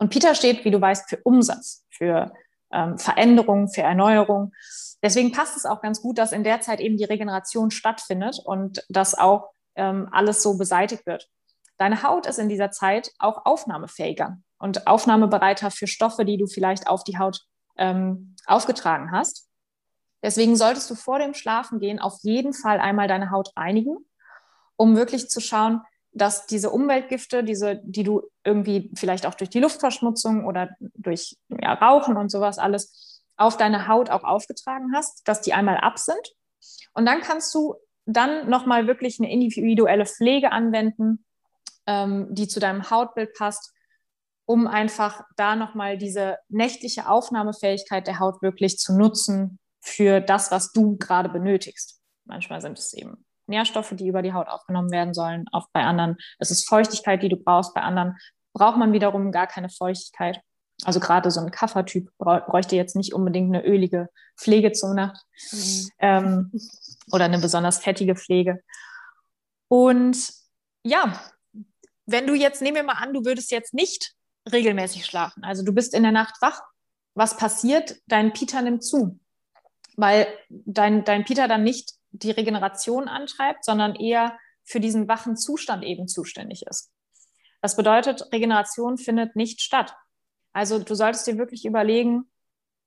Und 0.00 0.08
Pita 0.08 0.34
steht, 0.34 0.64
wie 0.64 0.70
du 0.70 0.80
weißt, 0.80 1.10
für 1.10 1.18
Umsatz, 1.24 1.84
für 1.90 2.32
ähm, 2.72 2.96
Veränderung, 2.96 3.68
für 3.68 3.82
Erneuerung. 3.82 4.52
Deswegen 5.02 5.30
passt 5.30 5.58
es 5.58 5.66
auch 5.66 5.82
ganz 5.82 6.00
gut, 6.00 6.16
dass 6.16 6.32
in 6.32 6.42
der 6.42 6.62
Zeit 6.62 6.80
eben 6.80 6.96
die 6.96 7.04
Regeneration 7.04 7.70
stattfindet 7.70 8.40
und 8.42 8.82
dass 8.88 9.14
auch 9.14 9.50
ähm, 9.74 10.08
alles 10.10 10.42
so 10.42 10.56
beseitigt 10.56 11.06
wird. 11.06 11.28
deine 11.76 12.02
Haut 12.02 12.26
ist 12.26 12.38
in 12.38 12.48
dieser 12.48 12.70
Zeit 12.70 13.10
auch 13.18 13.44
aufnahmefähiger 13.44 14.38
und 14.58 14.86
aufnahmebereiter 14.86 15.70
für 15.70 15.86
Stoffe, 15.86 16.24
die 16.24 16.38
du 16.38 16.46
vielleicht 16.46 16.86
auf 16.86 17.04
die 17.04 17.18
Haut 17.18 17.46
ähm, 17.76 18.36
aufgetragen 18.46 19.10
hast. 19.12 19.48
Deswegen 20.22 20.56
solltest 20.56 20.90
du 20.90 20.94
vor 20.94 21.18
dem 21.18 21.34
Schlafengehen 21.34 21.98
auf 21.98 22.18
jeden 22.22 22.52
Fall 22.52 22.80
einmal 22.80 23.08
deine 23.08 23.30
Haut 23.30 23.52
reinigen, 23.56 23.96
um 24.76 24.96
wirklich 24.96 25.28
zu 25.28 25.40
schauen, 25.40 25.82
dass 26.12 26.46
diese 26.46 26.70
Umweltgifte, 26.70 27.44
diese, 27.44 27.80
die 27.84 28.02
du 28.02 28.22
irgendwie 28.44 28.90
vielleicht 28.96 29.26
auch 29.26 29.34
durch 29.34 29.50
die 29.50 29.60
Luftverschmutzung 29.60 30.44
oder 30.44 30.70
durch 30.94 31.36
ja, 31.48 31.74
Rauchen 31.74 32.16
und 32.16 32.30
sowas 32.30 32.58
alles 32.58 33.22
auf 33.36 33.56
deine 33.56 33.88
Haut 33.88 34.10
auch 34.10 34.24
aufgetragen 34.24 34.92
hast, 34.94 35.26
dass 35.26 35.40
die 35.40 35.52
einmal 35.52 35.78
ab 35.78 35.98
sind. 35.98 36.20
Und 36.92 37.06
dann 37.06 37.20
kannst 37.20 37.54
du 37.54 37.74
dann 38.06 38.50
nochmal 38.50 38.86
wirklich 38.86 39.18
eine 39.18 39.30
individuelle 39.30 40.04
Pflege 40.04 40.52
anwenden, 40.52 41.24
ähm, 41.86 42.26
die 42.30 42.48
zu 42.48 42.60
deinem 42.60 42.90
Hautbild 42.90 43.34
passt, 43.34 43.72
um 44.46 44.66
einfach 44.66 45.22
da 45.36 45.54
nochmal 45.54 45.96
diese 45.96 46.38
nächtliche 46.48 47.08
Aufnahmefähigkeit 47.08 48.06
der 48.06 48.18
Haut 48.18 48.42
wirklich 48.42 48.78
zu 48.78 48.96
nutzen 48.96 49.60
für 49.80 50.20
das, 50.20 50.50
was 50.50 50.72
du 50.72 50.96
gerade 50.96 51.28
benötigst. 51.28 52.00
Manchmal 52.24 52.60
sind 52.60 52.78
es 52.78 52.92
eben 52.92 53.24
Nährstoffe, 53.50 53.92
die 53.92 54.08
über 54.08 54.22
die 54.22 54.32
Haut 54.32 54.48
aufgenommen 54.48 54.90
werden 54.90 55.12
sollen. 55.12 55.44
Auch 55.52 55.68
bei 55.72 55.82
anderen 55.82 56.16
ist 56.38 56.50
es 56.50 56.64
Feuchtigkeit, 56.64 57.22
die 57.22 57.28
du 57.28 57.36
brauchst. 57.36 57.74
Bei 57.74 57.82
anderen 57.82 58.16
braucht 58.54 58.78
man 58.78 58.92
wiederum 58.92 59.32
gar 59.32 59.46
keine 59.46 59.68
Feuchtigkeit. 59.68 60.40
Also 60.84 60.98
gerade 60.98 61.30
so 61.30 61.40
ein 61.40 61.50
Kaffertyp 61.50 62.10
bräuchte 62.18 62.76
jetzt 62.76 62.96
nicht 62.96 63.12
unbedingt 63.12 63.54
eine 63.54 63.64
ölige 63.66 64.08
Pflege 64.36 64.72
zur 64.72 64.94
Nacht 64.94 65.20
mhm. 65.52 65.88
ähm, 65.98 66.52
oder 67.12 67.26
eine 67.26 67.38
besonders 67.38 67.78
fettige 67.78 68.16
Pflege. 68.16 68.62
Und 69.68 70.32
ja, 70.82 71.20
wenn 72.06 72.26
du 72.26 72.34
jetzt, 72.34 72.62
nehmen 72.62 72.76
wir 72.76 72.82
mal 72.82 72.94
an, 72.94 73.12
du 73.12 73.24
würdest 73.24 73.50
jetzt 73.50 73.74
nicht 73.74 74.14
regelmäßig 74.50 75.04
schlafen, 75.04 75.44
also 75.44 75.62
du 75.62 75.72
bist 75.72 75.94
in 75.94 76.02
der 76.02 76.12
Nacht 76.12 76.40
wach, 76.40 76.62
was 77.14 77.36
passiert? 77.36 78.00
Dein 78.06 78.32
Pita 78.32 78.62
nimmt 78.62 78.82
zu, 78.82 79.20
weil 79.96 80.26
dein, 80.48 81.04
dein 81.04 81.24
Pita 81.24 81.46
dann 81.46 81.62
nicht 81.62 81.92
die 82.12 82.30
Regeneration 82.30 83.08
antreibt, 83.08 83.64
sondern 83.64 83.94
eher 83.94 84.38
für 84.64 84.80
diesen 84.80 85.08
wachen 85.08 85.36
Zustand 85.36 85.84
eben 85.84 86.08
zuständig 86.08 86.64
ist. 86.66 86.90
Das 87.60 87.76
bedeutet, 87.76 88.32
Regeneration 88.32 88.98
findet 88.98 89.36
nicht 89.36 89.60
statt. 89.60 89.94
Also 90.52 90.78
du 90.78 90.94
solltest 90.94 91.26
dir 91.26 91.38
wirklich 91.38 91.64
überlegen, 91.64 92.30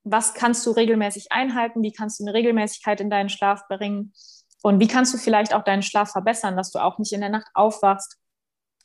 was 0.03 0.33
kannst 0.33 0.65
du 0.65 0.71
regelmäßig 0.71 1.31
einhalten, 1.31 1.81
wie 1.81 1.93
kannst 1.93 2.19
du 2.19 2.25
eine 2.25 2.33
Regelmäßigkeit 2.33 2.99
in 2.99 3.09
deinen 3.09 3.29
Schlaf 3.29 3.67
bringen 3.67 4.13
und 4.61 4.79
wie 4.79 4.87
kannst 4.87 5.13
du 5.13 5.17
vielleicht 5.17 5.53
auch 5.53 5.63
deinen 5.63 5.83
Schlaf 5.83 6.11
verbessern, 6.11 6.57
dass 6.57 6.71
du 6.71 6.79
auch 6.79 6.97
nicht 6.97 7.13
in 7.13 7.21
der 7.21 7.29
Nacht 7.29 7.47
aufwachst. 7.53 8.17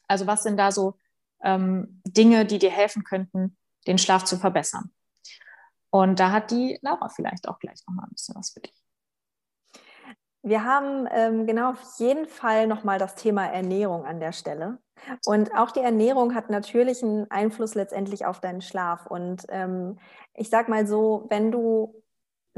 Also 0.07 0.27
was 0.27 0.43
sind 0.43 0.57
da 0.57 0.71
so 0.71 0.99
ähm, 1.43 2.03
Dinge, 2.07 2.47
die 2.47 2.59
dir 2.59 2.71
helfen 2.71 3.05
könnten, 3.05 3.57
den 3.87 3.99
Schlaf 3.99 4.25
zu 4.25 4.39
verbessern? 4.39 4.93
Und 5.91 6.21
da 6.21 6.31
hat 6.33 6.51
die 6.51 6.79
Laura 6.83 7.09
vielleicht 7.09 7.49
auch 7.49 7.59
gleich 7.59 7.81
nochmal 7.87 8.07
ein 8.07 8.13
bisschen 8.13 8.35
was 8.35 8.51
für 8.51 8.61
dich. 8.61 8.75
Wir 10.43 10.65
haben 10.65 11.09
ähm, 11.11 11.47
genau 11.47 11.71
auf 11.71 11.83
jeden 11.99 12.27
Fall 12.27 12.67
nochmal 12.67 12.99
das 12.99 13.15
Thema 13.17 13.47
Ernährung 13.47 14.05
an 14.05 14.21
der 14.21 14.33
Stelle. 14.33 14.79
Und 15.27 15.55
auch 15.55 15.71
die 15.71 15.81
Ernährung 15.81 16.35
hat 16.35 16.51
natürlich 16.51 17.03
einen 17.03 17.31
Einfluss 17.31 17.75
letztendlich 17.75 18.27
auf 18.27 18.41
deinen 18.41 18.61
Schlaf. 18.61 19.07
Und 19.07 19.45
ähm, 19.49 19.99
ich 20.35 20.51
sag 20.51 20.69
mal 20.69 20.87
so, 20.87 21.27
wenn 21.29 21.51
du 21.51 22.03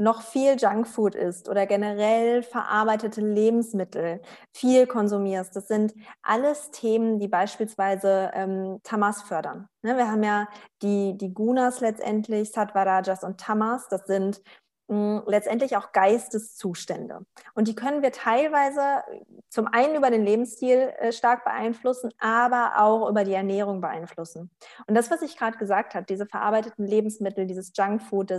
noch 0.01 0.23
viel 0.23 0.55
Junkfood 0.57 1.13
isst 1.13 1.47
oder 1.47 1.67
generell 1.67 2.41
verarbeitete 2.41 3.21
Lebensmittel 3.21 4.21
viel 4.51 4.87
konsumierst. 4.87 5.55
Das 5.55 5.67
sind 5.67 5.93
alles 6.23 6.71
Themen, 6.71 7.19
die 7.19 7.27
beispielsweise 7.27 8.31
ähm, 8.33 8.79
Tamas 8.83 9.21
fördern. 9.21 9.67
Ne, 9.83 9.97
wir 9.97 10.09
haben 10.09 10.23
ja 10.23 10.47
die, 10.81 11.15
die 11.17 11.33
Gunas 11.33 11.81
letztendlich, 11.81 12.51
Sattva, 12.51 13.03
und 13.21 13.39
Tamas. 13.39 13.89
Das 13.89 14.07
sind 14.07 14.41
letztendlich 14.87 15.77
auch 15.77 15.93
Geisteszustände. 15.93 17.25
Und 17.53 17.69
die 17.69 17.75
können 17.75 18.01
wir 18.01 18.11
teilweise 18.11 19.03
zum 19.47 19.67
einen 19.67 19.95
über 19.95 20.09
den 20.09 20.25
Lebensstil 20.25 20.93
äh, 20.97 21.13
stark 21.13 21.45
beeinflussen, 21.45 22.11
aber 22.19 22.73
auch 22.77 23.09
über 23.09 23.23
die 23.23 23.33
Ernährung 23.33 23.79
beeinflussen. 23.79 24.51
Und 24.87 24.95
das, 24.95 25.09
was 25.09 25.21
ich 25.21 25.37
gerade 25.37 25.57
gesagt 25.57 25.95
habe, 25.95 26.05
diese 26.05 26.25
verarbeiteten 26.25 26.85
Lebensmittel, 26.85 27.47
dieses 27.47 27.71
Junkfood, 27.75 28.33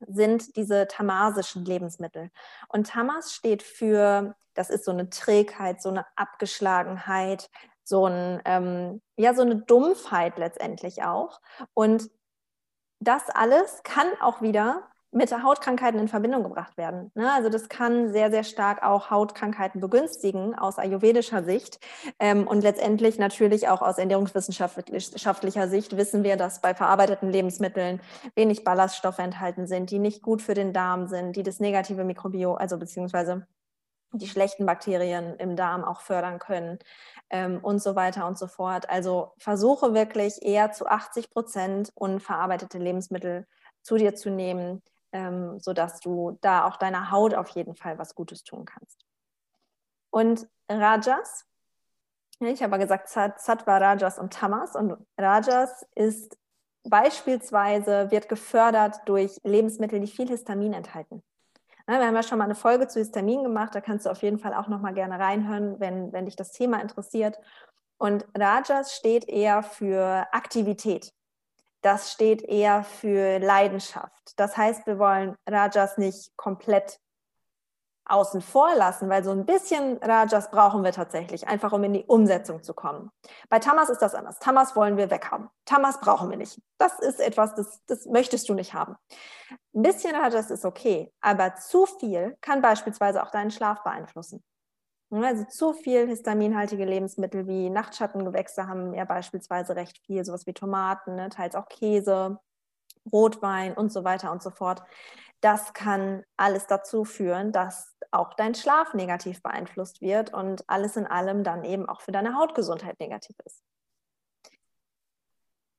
sind 0.00 0.56
diese 0.56 0.86
tamasischen 0.88 1.64
Lebensmittel. 1.64 2.30
Und 2.68 2.88
Tamas 2.88 3.32
steht 3.32 3.62
für, 3.62 4.36
das 4.52 4.68
ist 4.68 4.84
so 4.84 4.90
eine 4.90 5.08
Trägheit, 5.08 5.80
so 5.80 5.88
eine 5.88 6.04
Abgeschlagenheit, 6.16 7.48
so, 7.82 8.06
ein, 8.06 8.42
ähm, 8.44 9.00
ja, 9.16 9.32
so 9.32 9.42
eine 9.42 9.56
Dumpfheit 9.56 10.38
letztendlich 10.38 11.02
auch. 11.02 11.40
Und 11.72 12.10
das 13.00 13.30
alles 13.30 13.82
kann 13.84 14.08
auch 14.20 14.42
wieder 14.42 14.88
mit 15.16 15.32
Hautkrankheiten 15.32 15.98
in 15.98 16.08
Verbindung 16.08 16.42
gebracht 16.42 16.76
werden. 16.76 17.10
Ne? 17.14 17.32
Also 17.32 17.48
das 17.48 17.70
kann 17.70 18.12
sehr, 18.12 18.30
sehr 18.30 18.44
stark 18.44 18.82
auch 18.82 19.10
Hautkrankheiten 19.10 19.80
begünstigen 19.80 20.54
aus 20.54 20.78
ayurvedischer 20.78 21.42
Sicht. 21.42 21.80
Ähm, 22.20 22.46
und 22.46 22.60
letztendlich 22.60 23.18
natürlich 23.18 23.68
auch 23.68 23.80
aus 23.80 23.96
ernährungswissenschaftlicher 23.96 25.68
Sicht 25.68 25.96
wissen 25.96 26.22
wir, 26.22 26.36
dass 26.36 26.60
bei 26.60 26.74
verarbeiteten 26.74 27.30
Lebensmitteln 27.30 28.00
wenig 28.34 28.62
Ballaststoffe 28.62 29.18
enthalten 29.18 29.66
sind, 29.66 29.90
die 29.90 29.98
nicht 29.98 30.22
gut 30.22 30.42
für 30.42 30.54
den 30.54 30.74
Darm 30.74 31.06
sind, 31.06 31.34
die 31.34 31.42
das 31.42 31.60
negative 31.60 32.04
Mikrobiom, 32.04 32.56
also 32.56 32.76
beziehungsweise 32.76 33.46
die 34.12 34.28
schlechten 34.28 34.66
Bakterien 34.66 35.36
im 35.36 35.56
Darm 35.56 35.82
auch 35.82 36.00
fördern 36.00 36.38
können 36.38 36.78
ähm, 37.30 37.58
und 37.62 37.82
so 37.82 37.96
weiter 37.96 38.26
und 38.26 38.38
so 38.38 38.48
fort. 38.48 38.90
Also 38.90 39.32
versuche 39.38 39.94
wirklich 39.94 40.42
eher 40.42 40.72
zu 40.72 40.86
80 40.86 41.30
Prozent 41.30 41.90
unverarbeitete 41.94 42.78
Lebensmittel 42.78 43.46
zu 43.82 43.96
dir 43.96 44.14
zu 44.14 44.30
nehmen, 44.30 44.82
ähm, 45.16 45.58
sodass 45.60 46.00
du 46.00 46.38
da 46.42 46.66
auch 46.66 46.76
deiner 46.76 47.10
Haut 47.10 47.34
auf 47.34 47.48
jeden 47.50 47.74
Fall 47.74 47.98
was 47.98 48.14
Gutes 48.14 48.44
tun 48.44 48.66
kannst. 48.66 49.04
Und 50.10 50.46
Rajas, 50.68 51.46
ich 52.40 52.62
habe 52.62 52.78
gesagt 52.78 53.08
Sattva, 53.08 53.78
Rajas 53.78 54.18
und 54.18 54.32
Tamas. 54.32 54.76
Und 54.76 54.96
Rajas 55.18 55.86
ist 55.94 56.36
beispielsweise, 56.84 58.10
wird 58.10 58.28
gefördert 58.28 59.00
durch 59.06 59.40
Lebensmittel, 59.42 60.00
die 60.00 60.06
viel 60.06 60.28
Histamin 60.28 60.74
enthalten. 60.74 61.22
Ja, 61.88 61.98
wir 61.98 62.06
haben 62.06 62.14
ja 62.14 62.22
schon 62.22 62.38
mal 62.38 62.44
eine 62.44 62.54
Folge 62.54 62.88
zu 62.88 62.98
Histamin 62.98 63.44
gemacht, 63.44 63.74
da 63.74 63.80
kannst 63.80 64.06
du 64.06 64.10
auf 64.10 64.20
jeden 64.22 64.38
Fall 64.38 64.54
auch 64.54 64.66
noch 64.68 64.80
mal 64.80 64.92
gerne 64.92 65.18
reinhören, 65.18 65.78
wenn, 65.78 66.12
wenn 66.12 66.26
dich 66.26 66.36
das 66.36 66.52
Thema 66.52 66.80
interessiert. 66.80 67.38
Und 67.96 68.26
Rajas 68.36 68.94
steht 68.94 69.28
eher 69.28 69.62
für 69.62 70.26
Aktivität 70.32 71.15
das 71.86 72.10
steht 72.10 72.42
eher 72.42 72.82
für 72.82 73.38
Leidenschaft. 73.38 74.32
Das 74.34 74.56
heißt, 74.56 74.88
wir 74.88 74.98
wollen 74.98 75.36
Rajas 75.48 75.98
nicht 75.98 76.36
komplett 76.36 76.98
außen 78.06 78.40
vor 78.40 78.74
lassen, 78.74 79.08
weil 79.08 79.22
so 79.22 79.30
ein 79.30 79.46
bisschen 79.46 79.98
Rajas 79.98 80.50
brauchen 80.50 80.82
wir 80.82 80.90
tatsächlich, 80.90 81.46
einfach 81.46 81.72
um 81.72 81.84
in 81.84 81.92
die 81.92 82.04
Umsetzung 82.04 82.64
zu 82.64 82.74
kommen. 82.74 83.12
Bei 83.48 83.60
Tamas 83.60 83.88
ist 83.88 84.02
das 84.02 84.16
anders. 84.16 84.40
Tamas 84.40 84.74
wollen 84.74 84.96
wir 84.96 85.12
weghaben. 85.12 85.48
Tamas 85.64 86.00
brauchen 86.00 86.28
wir 86.28 86.36
nicht. 86.36 86.60
Das 86.76 86.98
ist 86.98 87.20
etwas, 87.20 87.54
das, 87.54 87.80
das 87.86 88.06
möchtest 88.06 88.48
du 88.48 88.54
nicht 88.54 88.74
haben. 88.74 88.96
Ein 89.72 89.82
bisschen 89.82 90.16
Rajas 90.16 90.50
ist 90.50 90.64
okay, 90.64 91.12
aber 91.20 91.54
zu 91.54 91.86
viel 91.86 92.36
kann 92.40 92.62
beispielsweise 92.62 93.22
auch 93.22 93.30
deinen 93.30 93.52
Schlaf 93.52 93.84
beeinflussen. 93.84 94.42
Also 95.24 95.44
zu 95.44 95.72
viel 95.72 96.06
histaminhaltige 96.06 96.84
Lebensmittel 96.84 97.46
wie 97.46 97.70
Nachtschattengewächse 97.70 98.66
haben 98.66 98.94
ja 98.94 99.04
beispielsweise 99.04 99.76
recht 99.76 99.98
viel, 100.06 100.24
sowas 100.24 100.46
wie 100.46 100.52
Tomaten, 100.52 101.16
ne, 101.16 101.28
teils 101.28 101.54
auch 101.54 101.68
Käse, 101.68 102.38
Rotwein 103.12 103.74
und 103.74 103.92
so 103.92 104.04
weiter 104.04 104.32
und 104.32 104.42
so 104.42 104.50
fort. 104.50 104.82
Das 105.40 105.72
kann 105.74 106.24
alles 106.36 106.66
dazu 106.66 107.04
führen, 107.04 107.52
dass 107.52 107.94
auch 108.10 108.34
dein 108.34 108.54
Schlaf 108.54 108.94
negativ 108.94 109.42
beeinflusst 109.42 110.00
wird 110.00 110.32
und 110.32 110.64
alles 110.68 110.96
in 110.96 111.06
allem 111.06 111.44
dann 111.44 111.64
eben 111.64 111.88
auch 111.88 112.00
für 112.00 112.12
deine 112.12 112.36
Hautgesundheit 112.36 112.98
negativ 113.00 113.36
ist. 113.44 113.62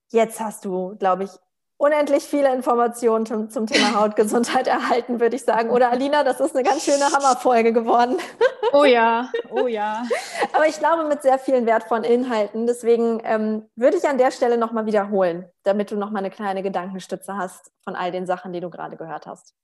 Jetzt 0.10 0.40
hast 0.40 0.64
du, 0.64 0.96
glaube 0.98 1.26
ich, 1.26 1.32
unendlich 1.78 2.24
viele 2.24 2.54
Informationen 2.54 3.26
zum, 3.26 3.50
zum 3.50 3.68
Thema 3.68 4.00
Hautgesundheit 4.00 4.68
erhalten, 4.68 5.20
würde 5.20 5.36
ich 5.36 5.44
sagen. 5.44 5.70
Oder 5.70 5.92
Alina, 5.92 6.24
das 6.24 6.40
ist 6.40 6.56
eine 6.56 6.68
ganz 6.68 6.84
schöne 6.84 7.06
Hammerfolge 7.06 7.74
geworden. 7.74 8.18
Oh 8.74 8.84
ja, 8.84 9.32
oh 9.50 9.68
ja. 9.68 10.04
Aber 10.54 10.68
ich 10.68 10.78
glaube 10.78 11.06
mit 11.06 11.22
sehr 11.22 11.40
vielen 11.40 11.66
wertvollen 11.66 12.04
Inhalten. 12.04 12.68
Deswegen 12.68 13.22
ähm, 13.24 13.70
würde 13.78 13.96
ich 13.96 14.06
an 14.06 14.18
der 14.18 14.30
Stelle 14.30 14.58
nochmal 14.58 14.86
wiederholen, 14.86 15.46
damit 15.64 15.90
du 15.90 15.96
nochmal 15.96 16.20
eine 16.20 16.32
kleine 16.32 16.62
Gedankenstütze 16.64 17.38
hast 17.38 17.72
von 17.86 17.96
all 17.96 18.12
den 18.12 18.26
Sachen, 18.26 18.52
die 18.52 18.60
du 18.60 18.70
gerade 18.70 18.98
gehört 18.98 19.26
hast. 19.26 19.56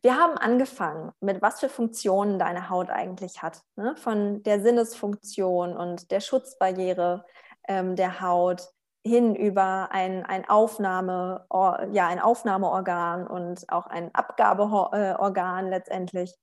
Wir 0.00 0.16
haben 0.16 0.38
angefangen 0.38 1.12
mit, 1.20 1.42
was 1.42 1.60
für 1.60 1.68
Funktionen 1.68 2.38
deine 2.38 2.70
Haut 2.70 2.88
eigentlich 2.88 3.42
hat. 3.42 3.60
Ne? 3.76 3.94
Von 3.96 4.42
der 4.44 4.62
Sinnesfunktion 4.62 5.76
und 5.76 6.10
der 6.10 6.20
Schutzbarriere 6.20 7.26
ähm, 7.68 7.96
der 7.96 8.22
Haut 8.22 8.70
hin 9.06 9.34
über 9.34 9.88
ein, 9.90 10.24
ein, 10.24 10.48
Aufnahme, 10.48 11.46
ja, 11.92 12.08
ein 12.08 12.20
Aufnahmeorgan 12.20 13.26
und 13.26 13.64
auch 13.70 13.86
ein 13.86 14.14
Abgabeorgan 14.14 15.68
letztendlich. 15.68 16.34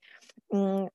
Mm, 0.49 0.87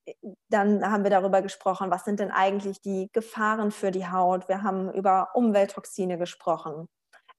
dann 0.49 0.91
haben 0.91 1.05
wir 1.05 1.11
darüber 1.11 1.43
gesprochen, 1.43 1.91
was 1.91 2.05
sind 2.05 2.21
denn 2.21 2.31
eigentlich 2.31 2.81
die 2.81 3.09
Gefahren 3.13 3.71
für 3.71 3.91
die 3.91 4.09
Haut. 4.09 4.49
Wir 4.49 4.63
haben 4.63 4.93
über 4.93 5.29
Umwelttoxine 5.35 6.19
gesprochen. 6.19 6.89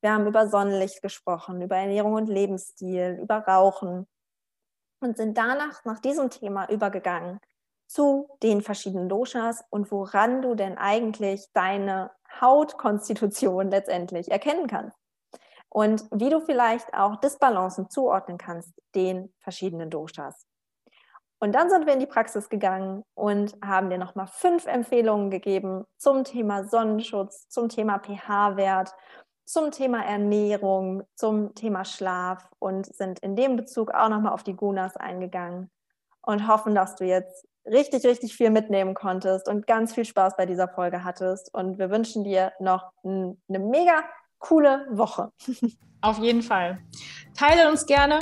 Wir 0.01 0.13
haben 0.13 0.27
über 0.27 0.47
Sonnenlicht 0.47 1.01
gesprochen, 1.01 1.61
über 1.61 1.77
Ernährung 1.77 2.13
und 2.13 2.27
Lebensstil, 2.27 3.19
über 3.21 3.39
Rauchen 3.39 4.07
und 4.99 5.17
sind 5.17 5.37
danach 5.37 5.83
nach 5.85 5.99
diesem 5.99 6.29
Thema 6.29 6.69
übergegangen 6.69 7.39
zu 7.87 8.29
den 8.41 8.61
verschiedenen 8.61 9.09
Doshas 9.09 9.63
und 9.69 9.91
woran 9.91 10.41
du 10.41 10.55
denn 10.55 10.77
eigentlich 10.77 11.47
deine 11.53 12.11
Hautkonstitution 12.41 13.69
letztendlich 13.69 14.31
erkennen 14.31 14.67
kannst. 14.67 14.97
Und 15.69 16.03
wie 16.11 16.29
du 16.29 16.41
vielleicht 16.41 16.93
auch 16.93 17.15
Disbalancen 17.17 17.89
zuordnen 17.89 18.37
kannst 18.37 18.73
den 18.93 19.33
verschiedenen 19.39 19.89
Doshas. 19.89 20.45
Und 21.39 21.53
dann 21.53 21.69
sind 21.69 21.87
wir 21.87 21.93
in 21.93 21.99
die 21.99 22.05
Praxis 22.05 22.49
gegangen 22.49 23.03
und 23.15 23.57
haben 23.63 23.89
dir 23.89 23.97
nochmal 23.97 24.27
fünf 24.27 24.67
Empfehlungen 24.67 25.31
gegeben 25.31 25.85
zum 25.97 26.23
Thema 26.23 26.65
Sonnenschutz, 26.65 27.47
zum 27.49 27.67
Thema 27.69 27.99
pH-Wert, 27.99 28.93
zum 29.45 29.71
Thema 29.71 30.05
Ernährung, 30.05 31.03
zum 31.15 31.55
Thema 31.55 31.83
Schlaf 31.83 32.47
und 32.59 32.85
sind 32.95 33.19
in 33.19 33.35
dem 33.35 33.55
Bezug 33.55 33.91
auch 33.91 34.09
nochmal 34.09 34.33
auf 34.33 34.43
die 34.43 34.55
Gunas 34.55 34.95
eingegangen 34.97 35.71
und 36.21 36.47
hoffen, 36.47 36.75
dass 36.75 36.95
du 36.95 37.05
jetzt 37.05 37.47
richtig, 37.65 38.05
richtig 38.05 38.35
viel 38.35 38.49
mitnehmen 38.49 38.93
konntest 38.93 39.47
und 39.47 39.67
ganz 39.67 39.93
viel 39.93 40.05
Spaß 40.05 40.35
bei 40.37 40.45
dieser 40.45 40.67
Folge 40.67 41.03
hattest. 41.03 41.53
Und 41.53 41.77
wir 41.79 41.89
wünschen 41.89 42.23
dir 42.23 42.51
noch 42.59 42.91
eine 43.03 43.35
mega 43.47 44.03
coole 44.39 44.85
Woche. 44.91 45.31
Auf 46.01 46.17
jeden 46.17 46.41
Fall. 46.41 46.79
Teile 47.37 47.69
uns 47.69 47.85
gerne. 47.85 48.19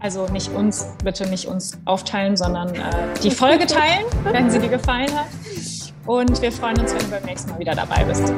Also 0.00 0.26
nicht 0.28 0.50
uns, 0.50 0.96
bitte 1.04 1.28
nicht 1.28 1.46
uns 1.46 1.78
aufteilen, 1.84 2.36
sondern 2.36 2.74
äh, 2.74 3.14
die 3.22 3.30
Folge 3.30 3.66
teilen, 3.66 4.04
wenn 4.24 4.50
sie 4.50 4.58
dir 4.58 4.70
gefallen 4.70 5.14
hat. 5.16 5.26
Und 6.06 6.42
wir 6.42 6.50
freuen 6.50 6.80
uns, 6.80 6.92
wenn 6.92 7.02
du 7.02 7.10
beim 7.10 7.24
nächsten 7.24 7.50
Mal 7.50 7.60
wieder 7.60 7.74
dabei 7.76 8.02
bist. 8.04 8.32